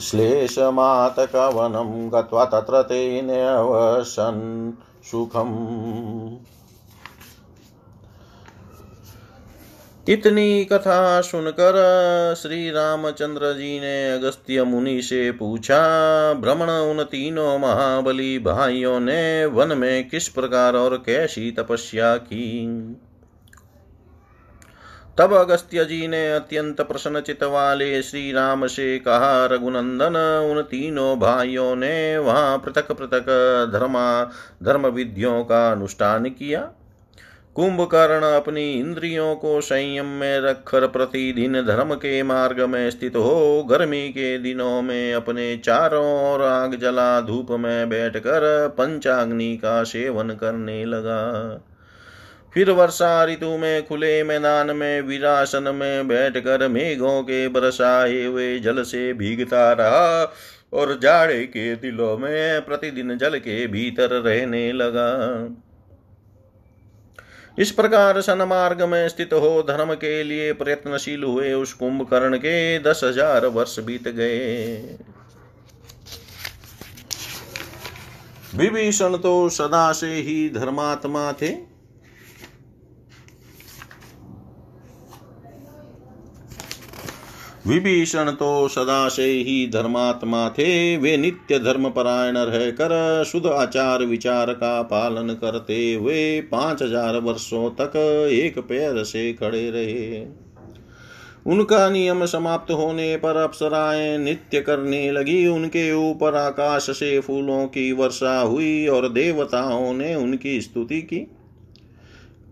श्लेषमातकवनं 0.00 2.12
गत्वा 2.12 2.44
तत्र 2.44 2.82
ते 2.82 3.22
न्यवसन् 3.22 4.72
सुखम्। 5.04 6.55
इतनी 10.08 10.64
कथा 10.64 11.20
सुनकर 11.20 12.34
श्री 12.42 12.70
रामचंद्र 12.70 13.52
जी 13.52 13.80
ने 13.80 14.12
अगस्त्य 14.12 14.64
मुनि 14.64 15.02
से 15.02 15.32
पूछा 15.32 15.78
भ्रमण 16.34 16.70
उन 16.70 17.02
तीनों 17.04 17.58
महाबली 17.58 18.38
भाइयों 18.38 19.00
ने 19.00 19.46
वन 19.46 19.78
में 19.78 20.08
किस 20.08 20.28
प्रकार 20.28 20.76
और 20.76 20.96
कैसी 20.96 21.50
तपस्या 21.50 22.16
की? 22.16 22.66
तब 25.18 25.32
अगस्त्य 25.32 25.84
जी 25.84 26.08
ने 26.08 26.32
अत्यंत 26.32 26.80
प्रसन्न 26.80 27.20
चित 27.20 27.42
वाले 27.42 28.02
श्री 28.02 28.32
राम 28.32 28.66
से 28.66 28.98
कहा, 28.98 29.46
रघुनंदन, 29.46 30.16
उन 30.52 30.62
तीनों 30.62 31.18
भाइयों 31.18 31.76
ने 31.76 32.18
वहाँ 32.18 32.58
पृथक 32.58 32.92
पृथक 32.92 33.26
धर्मा 33.72 34.24
धर्म 34.62 34.86
विधियों 34.86 35.44
का 35.44 35.72
अनुष्ठान 35.72 36.24
किया। 36.24 36.72
कुंभकर्ण 37.56 38.22
अपनी 38.22 38.72
इंद्रियों 38.72 39.36
को 39.36 39.60
संयम 39.60 40.06
में 40.06 40.40
रखकर 40.40 40.86
प्रतिदिन 40.86 41.52
धर्म 41.52 41.94
के 41.94 42.22
मार्ग 42.22 42.60
में 42.60 42.90
स्थित 42.90 43.16
हो, 43.16 43.66
गर्मी 43.70 44.08
के 44.08 44.38
दिनों 44.38 44.82
में 44.82 45.14
अपने 45.14 45.56
चारों 45.56 46.32
ओर 46.32 46.42
आग 46.42 46.74
जला, 46.74 47.20
धूप 47.20 47.46
में 47.50 47.88
बैठकर 47.88 48.68
पंचाग्नि 48.68 49.56
का 49.56 49.82
सेवन 49.82 50.30
करने 50.30 50.84
लगा। 50.84 51.22
फिर 52.54 52.70
वर्षा 52.70 53.24
ऋतु 53.24 53.56
में 53.58 53.86
खुले 53.86 54.22
मैदान 54.24 54.76
में, 54.76 55.00
विरासन 55.00 55.72
में 55.74 56.08
बैठकर 56.08 56.68
मेघों 56.68 57.22
के 57.22 57.48
बरसाए 57.48 58.24
हुए 58.24 58.58
जल 58.58 58.82
से 58.82 59.12
भीगता 59.12 59.72
रहा 59.72 60.34
और 60.72 60.98
जाड़े 60.98 61.44
के 61.44 61.76
दिलों 61.76 62.18
में 62.18 62.64
प्रतिदिन 62.64 63.18
जल 63.18 63.38
के 63.38 63.66
भीतर 63.66 64.10
रहने 64.10 64.72
लगा। 64.72 65.62
इस 67.58 67.70
प्रकार 67.70 68.20
सन 68.20 68.42
मार्ग 68.42 68.82
में 68.82 69.08
स्थित 69.08 69.32
हो, 69.32 69.62
धर्म 69.62 69.92
के 69.94 70.22
लिए 70.22 70.52
प्रयत्नशील 70.52 71.22
हुए 71.24 71.52
उस 71.52 71.72
कुंभकर्ण 71.72 72.36
के 72.36 72.78
दस 72.80 73.00
हज़ार 73.04 73.46
वर्ष 73.46 73.78
बीत 73.78 74.08
गए। 74.08 74.76
विभीषण 78.54 79.16
तो 79.16 79.48
सदा 79.48 79.92
से 79.92 80.12
ही 80.14 80.48
धर्मात्मा 80.50 81.32
थे। 81.32 81.48
विभीषण 87.66 88.30
तो 88.30 88.68
सदा 88.68 89.08
से 89.08 89.24
ही 89.24 89.66
धर्मात्मा 89.66 90.48
थे, 90.48 90.96
वे 90.96 91.16
नित्य 91.16 91.58
धर्म 91.58 91.88
परायण 91.90 92.36
रहकर 92.36 93.24
शुद्ध 93.24 93.46
आचार 93.46 94.04
विचार 94.04 94.52
का 94.52 94.80
पालन 94.82 95.34
करते 95.34 95.78
हुए 95.94 96.40
पाँच 96.42 96.82
हज़ार 96.82 97.16
वर्षों 97.20 97.70
तक 97.70 97.96
एक 98.32 98.58
पैर 98.58 99.02
से 99.04 99.32
खड़े 99.32 99.70
रहे। 99.70 100.24
उनका 101.46 101.88
नियम 101.90 102.24
समाप्त 102.26 102.70
होने 102.70 103.16
पर 103.16 103.36
अप्सराएँ 103.36 104.16
नित्य 104.18 104.60
करने 104.60 105.10
लगी। 105.12 105.46
उनके 105.46 105.92
ऊपर 105.92 106.34
आकाश 106.34 106.90
से 106.90 107.18
फूलों 107.20 107.66
की 107.66 107.90
वर्षा 107.92 108.38
हुई 108.40 108.86
और 108.86 109.08
देवताओं 109.08 109.92
ने 109.94 110.14
उनकी 110.14 110.60
स्तुति 110.60 111.00
की। 111.02 111.26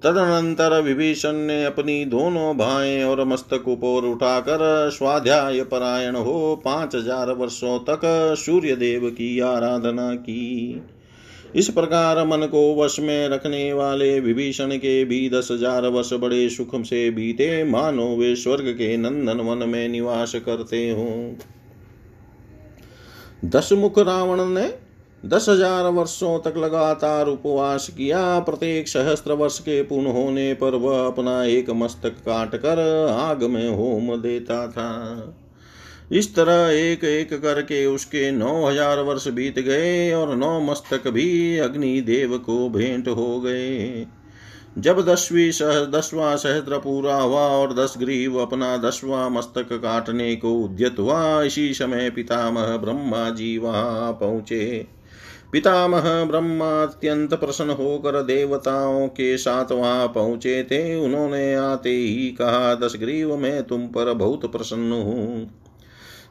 तदनंतर 0.04 0.80
विभीषण 0.82 1.34
ने 1.36 1.64
अपनी 1.64 2.04
दोनों 2.04 2.56
भाई 2.56 3.02
और 3.02 3.24
मस्तक 3.24 3.68
ऊपर 3.68 4.06
उठाकर 4.06 4.90
स्वाध्याय 4.90 5.62
परायण 5.62 6.16
हो 6.16 6.62
पाँच 6.64 6.94
हज़ार 6.94 7.30
वर्षों 7.30 7.78
तक 7.78 8.00
सूर्य 8.38 8.76
देव 8.76 9.08
की 9.10 9.38
आराधना 9.40 10.14
की। 10.14 10.82
इस 11.54 11.68
प्रकार 11.68 12.24
मन 12.26 12.46
को 12.46 12.62
वश 12.74 12.98
में 13.00 13.28
रखने 13.28 13.72
वाले 13.72 14.20
विभीषण 14.20 14.76
के 14.76 15.04
भी 15.04 15.28
दस 15.30 15.48
हज़ार 15.52 15.86
वर्ष 15.88 16.12
बड़े 16.12 16.48
सुख 16.48 16.74
से 16.84 17.10
बीते 17.10 17.64
मानो 17.64 18.06
वे 18.16 18.34
स्वर्ग 18.36 18.68
के 18.72 18.96
नंदन 18.96 19.40
वन 19.40 19.68
में 19.68 19.88
निवास 19.88 20.34
करते 20.46 20.88
हो। 20.90 21.36
दस 23.48 23.72
मुख 23.72 23.98
रावण 23.98 24.44
ने 24.48 24.66
दस 25.24 25.46
हज़ार 25.48 25.86
वर्षों 25.86 26.38
तक 26.40 26.56
लगातार 26.56 27.26
उपवास 27.26 27.88
किया। 27.88 28.38
प्रत्येक 28.40 28.88
सहस्त्र 28.88 29.32
वर्ष 29.32 29.58
के 29.58 29.82
पूर्ण 29.82 30.06
होने 30.06 30.52
पर 30.54 30.74
वह 30.74 31.06
अपना 31.06 31.42
एक 31.44 31.70
मस्तक 31.72 32.16
काट 32.20 32.56
कर 32.56 32.80
आग 33.10 33.42
में 33.42 33.68
होम 33.68 34.14
देता 34.16 34.66
था। 34.66 35.36
इस 36.12 36.34
तरह 36.34 36.68
एक 36.70 37.04
एक 37.04 37.32
करके 37.34 37.84
उसके 37.86 38.30
नौ 38.30 38.66
हज़ार 38.66 39.00
वर्ष 39.00 39.28
बीत 39.28 39.58
गए 39.58 40.12
और 40.12 40.34
नौ 40.36 40.58
मस्तक 40.60 41.08
भी 41.08 41.58
अग्नि 41.58 42.00
देव 42.00 42.36
को 42.38 42.68
भेंट 42.68 43.08
हो 43.08 43.40
गए। 43.40 44.06
जब 44.78 45.00
दसवीं 45.04 45.50
सह, 45.50 45.84
दसवां 45.90 46.36
सहस्त्र 46.36 46.78
पूरा 46.78 47.14
हुआ 47.16 47.46
और 47.50 47.72
दस 47.74 47.94
ग्रीव 47.98 48.36
अपना 48.38 48.76
दसवां 48.78 49.30
मस्तक 49.30 49.72
काटने 49.72 50.34
को 50.36 50.54
उद्यत 50.54 50.98
हुआ, 50.98 51.42
इसी 51.42 51.72
समय 51.74 52.10
पितामह 52.10 52.76
ब्रह्मा 52.76 53.28
जी 53.30 53.56
वहाँ 53.58 54.12
पहुँचे। 54.12 54.93
पितामह 55.54 56.24
ब्रह्मा 56.24 56.82
अत्यंत 56.82 57.34
प्रसन्न 57.34 57.70
होकर 57.70 58.22
देवताओं 58.22 59.08
के 59.08 59.38
साथ 59.38 59.72
वहाँ 59.72 60.08
पहुँचे 60.08 60.62
थे, 60.62 60.94
उन्होंने 60.94 61.54
आते 61.54 61.90
ही 61.90 62.30
कहा 62.30 62.74
दस 62.74 62.96
ग्रीव 63.00 63.36
मैं 63.36 63.62
तुम 63.62 63.86
पर 63.86 64.12
बहुत 64.12 64.52
प्रसन्न 64.52 64.92
हूँ। 64.92 65.50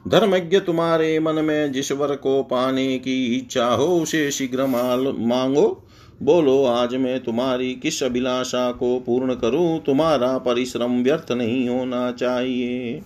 धर्मज्ञ, 0.08 0.58
तुम्हारे 0.58 1.20
मन 1.20 1.34
में 1.34 1.72
जिस 1.72 1.92
वर 1.92 2.16
को 2.16 2.42
पाने 2.42 2.98
की 2.98 3.36
इच्छा 3.36 3.66
हो, 3.66 4.00
उसे 4.00 4.30
शीघ्र 4.30 4.66
मांगो। 4.66 5.88
बोलो, 6.22 6.64
आज 6.64 6.94
मैं 6.94 7.24
तुम्हारी 7.24 7.74
किस 7.74 8.02
अभिलाषा 8.02 8.72
को 8.72 9.00
पूर्ण 9.00 9.34
करूँ? 9.34 9.78
तुम्हारा 9.78 10.38
परिश्रम 10.38 11.02
व्यर्थ 11.02 11.32
नहीं 11.32 11.68
होना 11.68 12.12
चाहिए। 12.12 13.02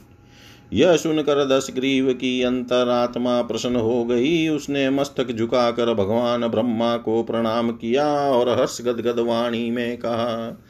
यह 0.72 0.96
सुनकर 0.96 1.44
दस 1.48 1.66
ग्रीव 1.74 2.12
की 2.12 2.42
अंतरात्मा 2.42 3.40
प्रसन्न 3.42 3.76
हो 3.76 4.04
गई। 4.04 4.48
उसने 4.48 4.88
मस्तक 4.90 5.33
झुकाकर 5.33 5.92
भगवान 5.94 6.46
ब्रह्मा 6.48 6.96
को 6.98 7.22
प्रणाम 7.22 7.70
किया 7.72 8.07
और 8.31 8.48
हर्ष 8.50 8.81
गदगद 8.81 9.18
वाणी 9.18 9.70
में 9.70 9.96
कहा, 9.96 10.62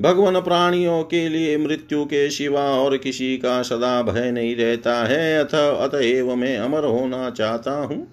भगवान 0.00 0.40
प्राणियों 0.40 1.02
के 1.04 1.28
लिए 1.28 1.56
मृत्यु 1.58 2.04
के 2.04 2.28
सिवा 2.30 2.62
और 2.76 2.96
किसी 2.96 3.36
का 3.36 3.60
सदा 3.62 4.00
भय 4.02 4.30
नहीं 4.30 4.54
रहता 4.56 4.94
है। 5.04 5.38
अथ 5.38 5.54
अतएव 5.54 6.34
मैं 6.36 6.56
अमर 6.58 6.84
होना 6.84 7.28
चाहता 7.30 7.72
हूँ, 7.72 8.06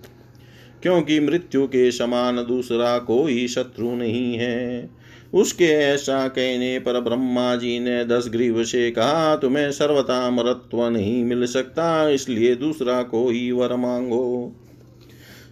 क्योंकि 0.84 1.20
मृत्यु 1.20 1.66
के 1.68 1.92
समान 1.92 2.44
दूसरा 2.46 2.98
कोई 2.98 3.48
शत्रु 3.48 3.96
नहीं 3.96 4.34
है। 4.36 4.90
उसके 5.34 5.66
ऐसा 5.66 6.28
कहने 6.28 6.78
पर 6.80 7.00
ब्रह्मा 7.00 7.56
जी 7.56 7.80
ने 7.80 8.04
दस 8.06 8.30
ग्रीव 8.30 8.64
से 8.64 8.90
कहा, 8.92 9.36
तुम्हें 9.36 9.72
सर्वता 9.72 10.30
मरत्व 10.30 10.84
नहीं 10.88 11.24
मिल 11.24 11.46
सकता, 11.46 12.10
इसलिए 12.10 12.56
दूसरा 12.56 13.02
कोई 13.04 13.52
वर 13.52 13.76
मांगो। 13.76 14.54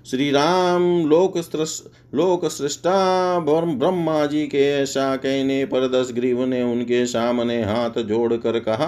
श्री 0.05 0.31
राम 0.31 0.83
लोक 1.07 1.37
लोक 2.15 2.45
सृष्टा 2.45 3.39
ब्रह्मा 3.39 4.25
जी 4.25 4.45
के 4.47 4.63
ऐसा 4.71 5.15
कहने 5.15 5.63
पर 5.65 5.87
दस 5.91 6.11
ग्रीव 6.13 6.45
ने 6.45 6.63
उनके 6.63 7.05
सामने 7.05 7.61
हाथ 7.63 8.01
जोड़कर 8.01 8.59
कहा, 8.59 8.87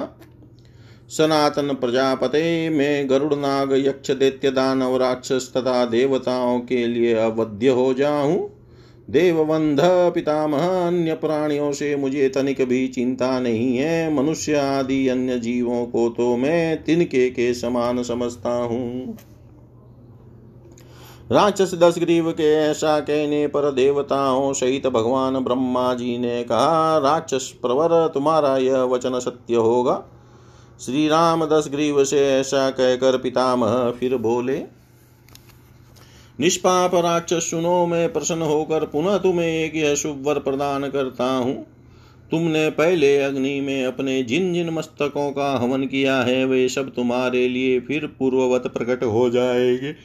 सनातन 1.09 1.73
प्रजापते, 1.73 2.69
में 2.69 3.09
गरुड़ 3.09 3.33
नाग 3.33 3.73
यक्ष 3.77 4.11
दैत्य 4.11 4.51
दानव 4.51 4.97
राक्षस 4.97 5.51
तथा 5.57 5.85
देवताओं 5.85 6.59
के 6.59 6.85
लिए 6.87 7.13
अवध्य 7.13 7.69
हो 7.69 7.93
जाऊँ। 7.93 8.56
देवबंध 9.07 9.79
पितामह 9.83 10.87
अन्य 10.87 11.13
प्राणियों 11.13 11.71
से 11.71 11.95
मुझे 11.95 12.29
तनिक 12.29 12.61
भी 12.61 12.87
चिंता 12.87 13.39
नहीं 13.39 13.77
है। 13.77 14.13
मनुष्य 14.13 14.55
आदि 14.55 15.07
अन्य 15.07 15.39
जीवों 15.39 15.85
को 15.85 16.09
तो 16.09 16.35
मैं 16.37 16.83
तिनके 16.83 17.29
के 17.29 17.53
समान 17.53 18.03
समझता 18.03 18.49
हूँ। 18.49 19.17
राक्षस 21.31 21.73
दस 21.73 21.95
ग्रीव 21.99 22.31
के 22.31 22.53
ऐसा 22.53 22.99
कहने 22.99 23.47
पर 23.47 23.71
देवताओं 23.71 24.53
सहित 24.53 24.87
भगवान 24.87 25.39
ब्रह्मा 25.39 25.93
जी 25.93 26.17
ने 26.17 26.43
कहा, 26.43 26.97
राक्षस 26.97 27.53
प्रवर, 27.61 28.07
तुम्हारा 28.07 28.57
यह 28.57 28.77
वचन 28.83 29.19
सत्य 29.19 29.55
होगा? 29.55 30.03
श्री 30.79 31.07
राम 31.07 31.45
दस 31.45 31.69
ग्रीव 31.71 32.03
से 32.03 32.27
ऐसा 32.29 32.69
कहकर 32.69 33.17
पितामह 33.17 33.91
फिर 33.91 34.17
बोले 34.17 34.57
निष्पाप 36.39 36.95
राक्षस 36.95 37.49
सुनो, 37.51 37.85
मैं 37.85 38.13
प्रसन्न 38.13 38.41
होकर 38.41 38.85
पुनः 38.85 39.17
तुम्हें 39.17 39.47
एक 39.47 39.75
यह 39.75 39.95
शुभ 39.95 40.23
वर 40.27 40.39
प्रदान 40.39 40.89
करता 40.89 41.25
हूँ। 41.25 41.65
तुमने 42.31 42.69
पहले 42.69 43.21
अग्नि 43.21 43.61
में 43.61 43.85
अपने 43.85 44.23
जिन 44.23 44.53
जिन 44.53 44.69
मस्तकों 44.69 45.31
का 45.31 45.57
हवन 45.57 45.85
किया 45.85 46.21
है, 46.21 46.45
वे 46.45 46.69
सब 46.69 46.89
तुम्हारे 46.89 47.47
लिए 47.47 47.79
फिर 47.79 48.05
पूर्ववत 48.05 48.67
प्रकट 48.67 49.03
हो 49.03 49.29
जाएँगे। 49.29 49.95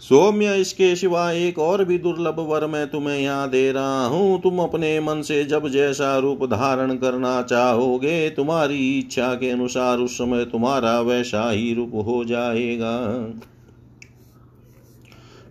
सौम्य 0.00 0.56
इसके 0.56 0.96
सिवा 0.96 1.32
एक 1.32 1.58
और 1.58 1.84
भी 1.84 1.98
दुर्लभ 1.98 2.36
वर 2.38 2.66
मैं 2.66 2.90
तुम्हें 2.90 3.20
यहाँ 3.20 3.50
दे 3.50 3.72
रहा 3.72 4.06
हूँ। 4.06 4.42
तुम 4.42 4.58
अपने 4.58 5.00
मन 5.00 5.22
से 5.22 5.44
जब 5.44 5.68
जैसा 5.68 6.18
रूप 6.18 6.44
धारण 6.44 6.96
करना 6.96 7.42
चाहोगे, 7.42 8.30
तुम्हारी 8.30 8.98
इच्छा 8.98 9.34
के 9.34 9.50
अनुसार 9.50 9.98
उस 9.98 10.14
समय 10.14 10.44
तुम्हारा 10.44 11.00
वैसा 11.00 11.50
ही 11.50 11.74
रूप 11.74 11.92
हो 11.94 12.24
जाएगा। 12.24 13.24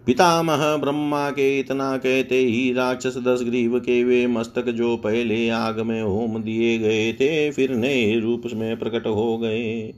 पितामह 0.07 0.75
ब्रह्मा 0.77 1.29
के 1.29 1.59
इतना 1.59 1.97
कहते 1.97 2.35
ही 2.35 2.73
राक्षस 2.73 3.17
दस 3.17 3.43
ग्रीव 3.43 3.79
के 3.79 4.03
वे 4.03 4.25
मस्तक 4.27 4.65
जो 4.69 4.95
पहले 4.97 5.49
आग 5.49 5.79
में 5.79 6.01
होम 6.01 6.41
दिए 6.43 6.77
गए 6.77 7.13
थे, 7.13 7.51
फिर 7.51 7.71
नए 7.71 8.19
रूप 8.19 8.43
में 8.53 8.79
प्रकट 8.79 9.07
हो 9.07 9.37
गए। 9.37 9.93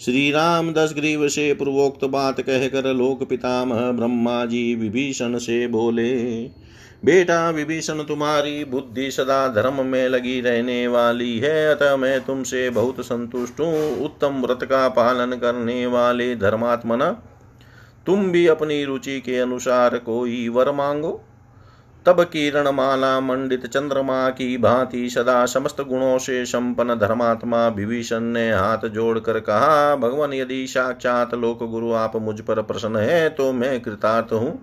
श्री 0.00 0.30
राम 0.30 0.72
दस 0.72 0.92
ग्रीव 0.96 1.28
से 1.28 1.52
पूर्वोक्त 1.54 2.04
बात 2.04 2.40
कहकर 2.40 2.92
लोक 2.94 3.28
पितामह 3.28 3.90
ब्रह्मा 3.92 4.44
जी 4.44 4.74
विभीषण 4.74 5.38
से 5.38 5.66
बोले, 5.66 6.42
बेटा 7.04 7.50
विभीषण, 7.50 8.02
तुम्हारी 8.02 8.64
बुद्धि 8.64 9.10
सदा 9.10 9.46
धर्म 9.48 9.84
में 9.86 10.08
लगी 10.08 10.40
रहने 10.40 10.86
वाली 10.86 11.38
है, 11.38 11.66
अतः 11.74 11.96
मैं 11.96 12.20
तुमसे 12.20 12.68
बहुत 12.70 13.00
संतुष्ट 13.00 13.60
हूँ। 13.60 13.98
उत्तम 14.04 14.42
व्रत 14.42 14.64
का 14.64 14.88
पालन 14.88 15.36
करने 15.36 15.86
वाले 15.86 16.34
धर्मात्मना 16.36 17.10
तुम 18.06 18.30
भी 18.32 18.46
अपनी 18.46 18.84
रुचि 18.84 19.20
के 19.20 19.38
अनुसार 19.38 19.98
कोई 19.98 20.48
वर 20.48 20.70
मांगो। 20.72 21.20
तब 22.06 22.22
किरण 22.22 22.68
माला 22.68 23.18
मंडित 23.20 23.66
चंद्रमा 23.66 24.28
की 24.30 24.56
भांति 24.58 25.08
सदा 25.10 25.44
समस्त 25.46 25.80
गुणों 25.80 26.18
से 26.18 26.44
संपन्न 26.44 26.94
धर्मात्मा 26.94 27.66
विभीषण 27.68 28.22
ने 28.22 28.50
हाथ 28.52 28.88
जोड़कर 28.88 29.38
कहा, 29.40 29.96
भगवान, 29.96 30.32
यदि 30.32 30.66
साक्षात 30.66 31.34
लोक 31.34 31.62
गुरु 31.62 31.92
आप 31.92 32.16
मुझ 32.16 32.40
पर 32.40 32.62
प्रसन्न 32.62 32.96
है 32.96 33.28
तो 33.28 33.52
मैं 33.52 33.80
कृतार्थ 33.80 34.32
हूँ। 34.32 34.58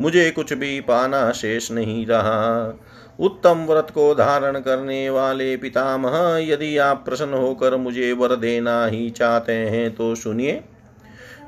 मुझे 0.00 0.30
कुछ 0.30 0.52
भी 0.52 0.80
पाना 0.80 1.30
शेष 1.32 1.70
नहीं 1.72 2.06
रहा। 2.06 2.78
उत्तम 3.20 3.66
व्रत 3.66 3.90
को 3.90 4.14
धारण 4.14 4.58
करने 4.60 5.10
वाले 5.10 5.56
पितामह, 5.56 6.16
यदि 6.42 6.76
आप 6.78 7.04
प्रसन्न 7.04 7.34
होकर 7.34 7.76
मुझे 7.76 8.12
वर 8.12 8.36
देना 8.36 8.84
ही 8.86 9.10
चाहते 9.10 9.52
हैं 9.52 9.94
तो 9.94 10.14
सुनिए। 10.14 10.62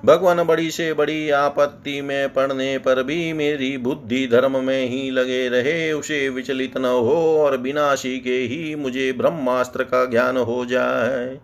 भगवान 0.05 0.43
बड़ी 0.43 0.71
से 0.71 0.93
बड़ी 0.93 1.31
आपत्ति 1.31 2.01
में 2.01 2.33
पड़ने 2.33 2.79
पर 2.79 3.03
भी 3.03 3.33
मेरी 3.33 3.77
बुद्धि 3.79 4.27
धर्म 4.27 4.65
में 4.65 4.87
ही 4.89 5.11
लगे 5.11 5.49
रहे। 5.49 5.93
उसे 5.93 6.29
विचलित 6.29 6.77
न 6.79 6.85
हो 6.85 7.39
और 7.39 7.57
विनाशी 7.57 8.21
के 8.21 8.37
ही 8.37 8.75
मुझे 8.75 9.13
ब्रह्मास्त्र 9.13 9.83
का 9.85 10.05
ज्ञान 10.05 10.37
हो 10.37 10.67
जाए। 10.67 11.39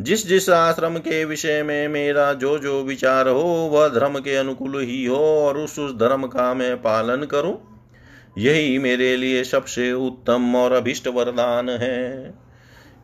जिस 0.00 0.26
जिस 0.28 0.50
आश्रम 0.50 0.96
के 0.96 1.24
विषय 1.24 1.62
में 1.62 1.88
मेरा 1.88 2.32
जो 2.32 2.58
जो 2.58 2.82
विचार 2.82 3.28
हो, 3.28 3.70
वह 3.72 3.88
धर्म 3.88 4.18
के 4.18 4.36
अनुकूल 4.36 4.80
ही 4.80 5.04
हो 5.04 5.16
और 5.16 5.58
उस 5.58 5.78
उस 5.78 5.96
धर्म 5.96 6.26
का 6.26 6.54
मैं 6.54 6.76
पालन 6.76 7.16
करूँ, 7.16 7.58
यही 8.38 8.78
मेरे 8.78 9.16
लिए 9.16 9.44
सबसे 9.44 9.92
उत्तम 9.92 10.56
और 10.56 10.72
अभिष्ट 10.72 11.08
वरदान 11.08 11.70
है। 11.70 12.34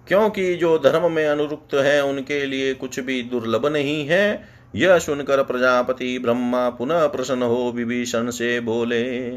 क्योंकि 0.08 0.54
जो 0.54 0.78
धर्म 0.78 1.12
में 1.12 1.26
अनुरुक्त 1.26 1.74
है, 1.74 2.04
उनके 2.04 2.46
लिए 2.46 2.74
कुछ 2.74 3.00
भी 3.00 3.22
दुर्लभ 3.22 3.66
नहीं 3.66 4.06
है। 4.06 4.57
यह 4.74 4.98
सुनकर 4.98 5.42
प्रजापति 5.42 6.18
ब्रह्मा 6.18 6.68
पुनः 6.70 7.06
प्रसन्न 7.06 7.42
हो 7.42 7.72
विभीषण 7.72 8.30
से 8.30 8.58
बोले, 8.60 9.28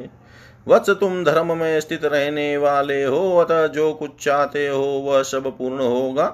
वत्स 0.67 0.89
तुम 0.89 1.23
धर्म 1.23 1.57
में 1.57 1.79
स्थित 1.79 2.05
रहने 2.05 2.57
वाले 2.57 3.03
हो, 3.03 3.37
अतः 3.37 3.67
जो 3.67 3.93
कुछ 3.93 4.11
चाहते 4.21 4.67
हो 4.67 4.85
वह 5.05 5.21
सब 5.23 5.47
पूर्ण 5.57 5.79
होगा। 5.79 6.27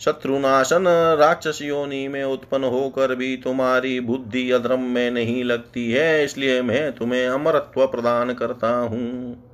शत्रुनाशन 0.00 0.84
राक्षस 1.20 1.58
योनि 1.62 2.06
में 2.08 2.22
उत्पन्न 2.24 2.64
होकर 2.64 3.14
भी 3.14 3.36
तुम्हारी 3.36 3.98
बुद्धि 4.00 4.50
अधर्म 4.50 4.80
में 4.80 5.10
नहीं 5.10 5.42
लगती 5.44 5.90
है, 5.92 6.24
इसलिए 6.24 6.62
मैं 6.62 6.92
तुम्हें 6.92 7.26
अमरत्व 7.26 7.86
प्रदान 7.86 8.32
करता 8.32 8.68
हूँ। 8.68 9.49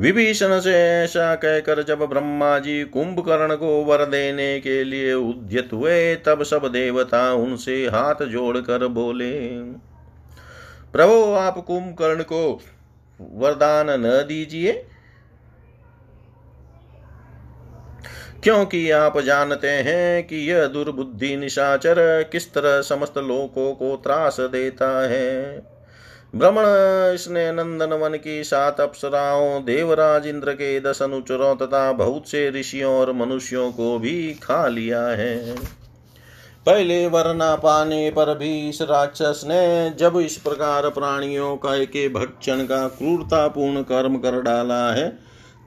विभीषण 0.00 0.60
से 0.60 0.74
ऐसा 0.74 1.34
कहकर 1.34 1.82
जब 1.82 1.98
ब्रह्मा 1.98 2.58
जी 2.58 2.84
कुंभकर्ण 2.84 3.56
को 3.56 3.84
वर 3.84 4.04
देने 4.04 4.60
के 4.60 4.84
लिए 4.84 5.14
उद्यत 5.14 5.68
हुए 5.72 6.14
तब 6.14 6.42
सब 6.42 6.68
देवता 6.72 7.32
उनसे 7.32 7.86
हाथ 7.86 8.24
जोड़कर 8.24 8.86
बोले, 8.86 9.48
प्रभु, 10.92 11.34
आप 11.34 11.58
कुंभकर्ण 11.58 12.22
को 12.22 12.60
वरदान 13.20 13.90
न 13.90 14.10
दीजिए। 14.10 14.86
क्योंकि 18.42 18.90
आप 18.90 19.18
जानते 19.18 19.68
हैं 19.68 20.26
कि 20.26 20.36
यह 20.36 20.66
दुर्बुद्धि 20.66 21.36
निशाचर 21.36 22.22
किस 22.22 22.54
तरह 22.54 22.82
समस्त 22.82 23.18
लोकों 23.18 23.74
को 23.74 23.96
त्रास 23.96 24.40
देता 24.40 25.08
है। 25.08 25.62
भ्रमण 26.34 26.64
इसने 27.14 27.52
नंदन 27.52 27.92
वन 27.92 28.14
की 28.14 28.44
सात 28.44 28.80
अप्सराओं 28.80 29.64
देवराज 29.64 30.26
इंद्र 30.26 30.52
के 30.52 30.80
दस 30.80 31.02
अनुचरों 31.02 31.56
तथा 31.56 31.92
बहुत 31.92 32.28
से 32.28 32.50
ऋषियों 32.50 32.94
और 32.94 33.12
मनुष्यों 33.12 33.72
को 33.72 33.98
भी 33.98 34.34
खा 34.34 34.68
लिया 34.68 35.02
है। 35.02 35.56
पहले 36.66 37.06
वरना 37.06 37.54
पाने 37.56 38.10
पर 38.10 38.38
भी 38.38 38.68
इस 38.68 38.82
राक्षस 38.82 39.42
ने 39.44 39.90
जब 39.90 40.18
इस 40.18 40.36
प्रकार 40.36 40.88
प्राणियों 40.88 41.56
का 41.56 41.84
के 41.84 42.08
भक्षण 42.08 42.64
का 42.64 42.88
क्रूरतापूर्ण 42.88 43.82
कर्म 43.82 44.16
कर 44.16 44.40
डाला 44.40 44.92
है, 44.92 45.18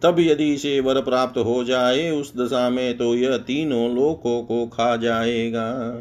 तब 0.04 0.16
यदि 0.20 0.54
इसे 0.54 0.80
वर 0.80 1.02
प्राप्त 1.02 1.38
हो 1.38 1.64
जाए, 1.64 2.10
उस 2.10 2.34
दशा 2.38 2.70
में 2.70 2.98
तो 2.98 3.16
यह 3.16 3.38
तीनों 3.38 3.96
लोकों 3.96 4.44
को 4.44 4.66
खा 4.68 4.96
जाएगा। 4.96 5.98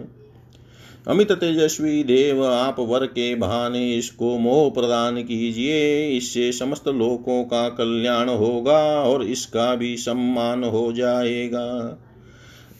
अमित 1.08 1.32
तेजस्वी 1.32 2.04
देव, 2.04 2.46
आप 2.46 2.76
वर 2.78 3.06
के 3.06 3.34
बहाने 3.34 3.96
इसको 3.96 4.38
मोह 4.38 4.70
प्रदान 4.70 5.22
कीजिए। 5.22 6.08
इससे 6.08 6.52
समस्त 6.52 6.88
लोकों 6.88 7.44
का 7.44 7.68
कल्याण 7.68 8.28
होगा 8.28 9.02
और 9.02 9.24
इसका 9.24 9.74
भी 9.74 9.96
सम्मान 9.96 10.64
हो 10.64 10.92
जाएगा। 10.92 11.98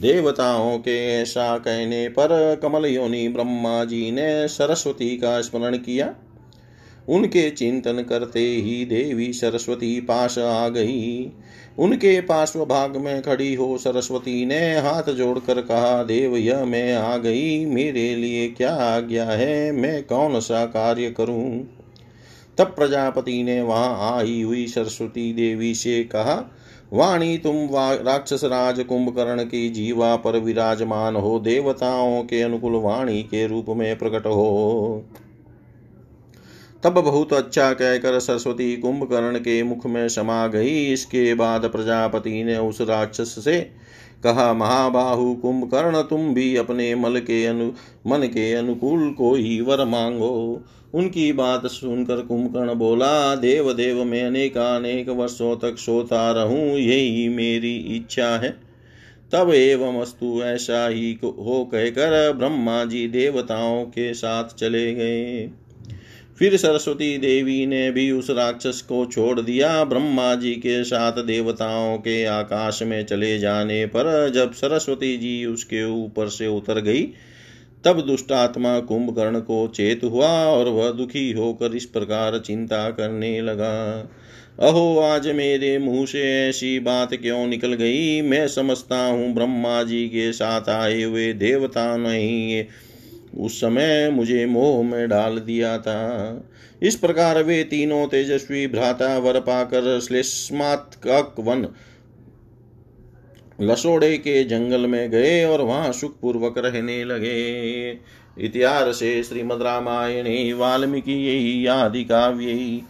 देवताओं 0.01 0.79
के 0.79 1.07
ऐसा 1.23 1.59
कहने 1.59 2.09
पर 2.09 2.61
कमल 2.62 2.87
योनि 2.87 3.29
ब्रह्मा 3.29 3.85
जी 3.85 4.11
ने 4.11 4.49
सरस्वती 4.49 5.16
का 5.16 5.41
स्मरण 5.41 5.77
किया। 5.77 6.14
उनके 7.09 7.51
चिंतन 7.51 8.03
करते 8.03 8.41
ही 8.41 8.85
देवी 8.85 9.33
सरस्वती 9.33 10.01
पास 10.01 10.39
आ 10.39 10.68
गई। 10.68 11.33
उनके 11.81 12.20
पार्श्व 12.20 12.64
भाग 12.64 12.97
में 12.97 13.22
खड़ी 13.22 13.55
हो 13.55 13.78
सरस्वती 13.78 14.47
ने 14.47 14.78
हाथ 14.78 15.11
जोड़कर 15.11 15.61
कहा, 15.61 16.03
देव, 16.03 16.37
यह 16.37 16.64
मैं 16.64 16.95
आ 16.95 17.16
गई। 17.16 17.66
मेरे 17.66 18.16
लिए 18.16 18.49
क्या 18.49 18.74
आज्ञा 18.74 19.24
है? 19.24 19.72
मैं 19.72 20.05
कौन 20.05 20.41
सा 20.41 20.66
कार्य 20.66 21.11
करूँ? 21.11 21.68
तब 22.59 22.66
प्रजापति 22.66 23.43
ने 23.43 23.62
वहाँ 23.62 24.18
आई 24.18 24.43
हुई 24.43 24.66
सरस्वती 24.66 25.33
देवी 25.33 25.74
से 25.74 26.05
कहा, 26.05 26.55
वाणी, 26.93 27.39
तुम 27.39 27.57
राक्षस 27.76 28.45
राज 28.45 28.81
कुंभकर्ण 28.81 29.45
की 29.45 29.70
जीवा 29.70 30.16
पर 30.16 30.39
विराजमान 30.39 31.16
हो। 31.16 31.39
देवताओं 31.39 32.22
के 32.22 32.43
अनुकूल 32.43 32.72
वाणी 32.72 33.22
के 33.22 33.47
रूप 33.47 33.66
में 33.68 33.99
प्रकट 33.99 34.26
हो। 34.26 35.05
तब 36.85 36.93
बहुत 36.95 37.33
अच्छा 37.33 37.72
कहकर 37.72 38.18
सरस्वती 38.18 38.76
कुंभकर्ण 38.76 39.39
के 39.39 39.62
मुख 39.62 39.87
में 39.87 40.09
समा 40.09 40.47
गई। 40.47 40.87
इसके 40.93 41.35
बाद 41.35 41.64
प्रजापति 41.64 42.43
ने 42.45 42.57
उस 42.59 42.81
राक्षस 42.81 43.35
से 43.45 43.61
कहा, 44.24 44.53
महाबाहु 44.55 45.35
कुंभकर्ण, 45.35 46.03
तुम 46.03 46.35
भी 46.35 46.57
अपने 46.57 46.95
मल 46.95 47.18
के 47.20 47.45
अनु, 47.47 47.70
मन 48.07 48.26
के 48.26 48.53
अनुकूल 48.55 49.11
को 49.11 49.35
ही 49.35 49.61
वर 49.61 49.85
मांगो। 49.85 50.62
उनकी 50.95 51.33
बात 51.33 51.66
सुनकर 51.66 52.20
कुंभकर्ण 52.20 52.74
बोला 52.74 53.35
देव 53.35 53.72
देव 53.72 54.05
मैं 54.05 54.24
अनेक 54.24 54.57
अनेक 54.59 55.09
वर्षों 55.09 55.57
तक 55.57 55.78
सोता 55.78 56.31
रहूँ, 56.33 56.66
यही 56.70 57.28
मेरी 57.28 57.76
इच्छा 57.97 58.28
है। 58.39 58.51
तब 59.33 59.51
एवं 59.55 60.01
अस्तु, 60.01 60.41
ऐसा 60.43 60.87
ही 60.89 61.12
हो 61.22 61.64
कहकर 61.64 62.33
ब्रह्मा 62.33 62.85
जी 62.85 63.07
देवताओं 63.09 63.85
के 63.85 64.12
साथ 64.14 64.55
चले 64.55 64.95
गए। 64.95 65.51
फिर 66.41 66.57
सरस्वती 66.57 67.18
देवी 67.18 67.66
ने 67.66 67.91
भी 67.91 68.11
उस 68.11 68.30
राक्षस 68.30 68.80
को 68.88 69.07
छोड़ 69.07 69.41
दिया। 69.41 69.84
ब्रह्मा 69.84 70.34
जी 70.34 70.53
के 70.53 70.84
साथ 70.84 71.12
देवताओं 71.12 71.99
के 71.99 72.24
आकाश 72.24 72.82
में 72.82 73.05
चले 73.05 73.38
जाने 73.38 73.86
पर 73.86 74.30
जब 74.34 74.53
सरस्वती 74.53 75.16
जी 75.16 75.45
उसके 75.45 75.84
ऊपर 76.05 76.28
से 76.28 76.47
उतर 76.47 76.80
गई, 76.80 77.03
तब 77.84 78.01
दुष्टात्मा 78.01 78.80
कुंभकर्ण 78.80 79.41
को 79.41 79.68
चेत 79.68 80.01
हुआ 80.05 80.28
और 80.28 80.68
वह 80.68 80.91
दुखी 80.91 81.32
होकर 81.32 81.76
इस 81.76 81.84
प्रकार 81.84 82.38
चिंता 82.38 82.91
करने 82.91 83.41
लगा। 83.41 84.09
अहो, 84.61 84.99
आज 84.99 85.28
मेरे 85.28 85.78
मुँह 85.78 86.07
से 86.07 86.49
ऐसी 86.49 86.78
बात 86.80 87.14
क्यों 87.14 87.47
निकल 87.47 87.72
गई? 87.72 88.22
मैं 88.22 88.49
समझता 88.49 89.05
हूँ 89.07 89.34
ब्रह्मा 89.34 89.82
जी 89.82 90.07
के 90.09 90.32
साथ 90.32 90.68
आए 90.68 91.03
हुए 91.03 91.32
देवता 91.32 91.97
नहीं 91.97 92.64
उस 93.39 93.61
समय 93.61 94.11
मुझे 94.11 94.47
मोह 94.47 94.83
में 94.85 95.09
डाल 95.09 95.39
दिया 95.39 95.78
था। 95.78 96.49
इस 96.83 96.97
प्रकार 96.97 97.43
वे 97.43 97.64
तीनों 97.64 98.07
तेजस्वी 98.09 98.66
भ्राता 98.66 99.18
वर 99.18 99.41
पाकर 99.41 100.01
श्लेष्मात्क 100.01 101.37
वन 101.39 101.68
लसोड़े 103.61 104.18
के 104.18 104.45
जंगल 104.45 104.87
में 104.87 105.11
गए 105.11 105.45
और 105.45 105.61
वहाँ 105.61 105.93
सुखपूर्वक 105.93 106.59
रहने 106.59 107.05
लगे। 107.05 107.91
इतिहासे 108.39 109.22
श्रीमद 109.22 109.62
रामायणे, 109.62 110.53
वाल्मीकि 110.53 111.66
आदि 111.66 112.05
काव्य 112.05 112.81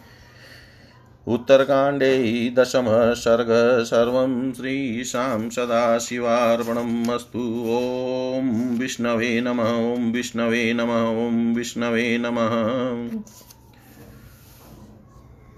उत्तरकाण्डे 1.33 2.49
दशमः 2.57 3.13
सर्गः 3.13 3.83
सर्वं 3.83 4.53
श्रीशां 4.53 5.49
सदाशिवार्पणम् 5.49 7.09
अस्तु। 7.09 7.39
ॐ 7.67 8.77
विष्णवे 8.79 9.41
नमः, 9.41 9.69
ॐ 9.93 10.11
विष्णवे 10.11 10.73
नमः, 10.73 11.27
ॐ 11.27 11.53
विष्णवे 11.55 12.17
नमः। 12.17 12.55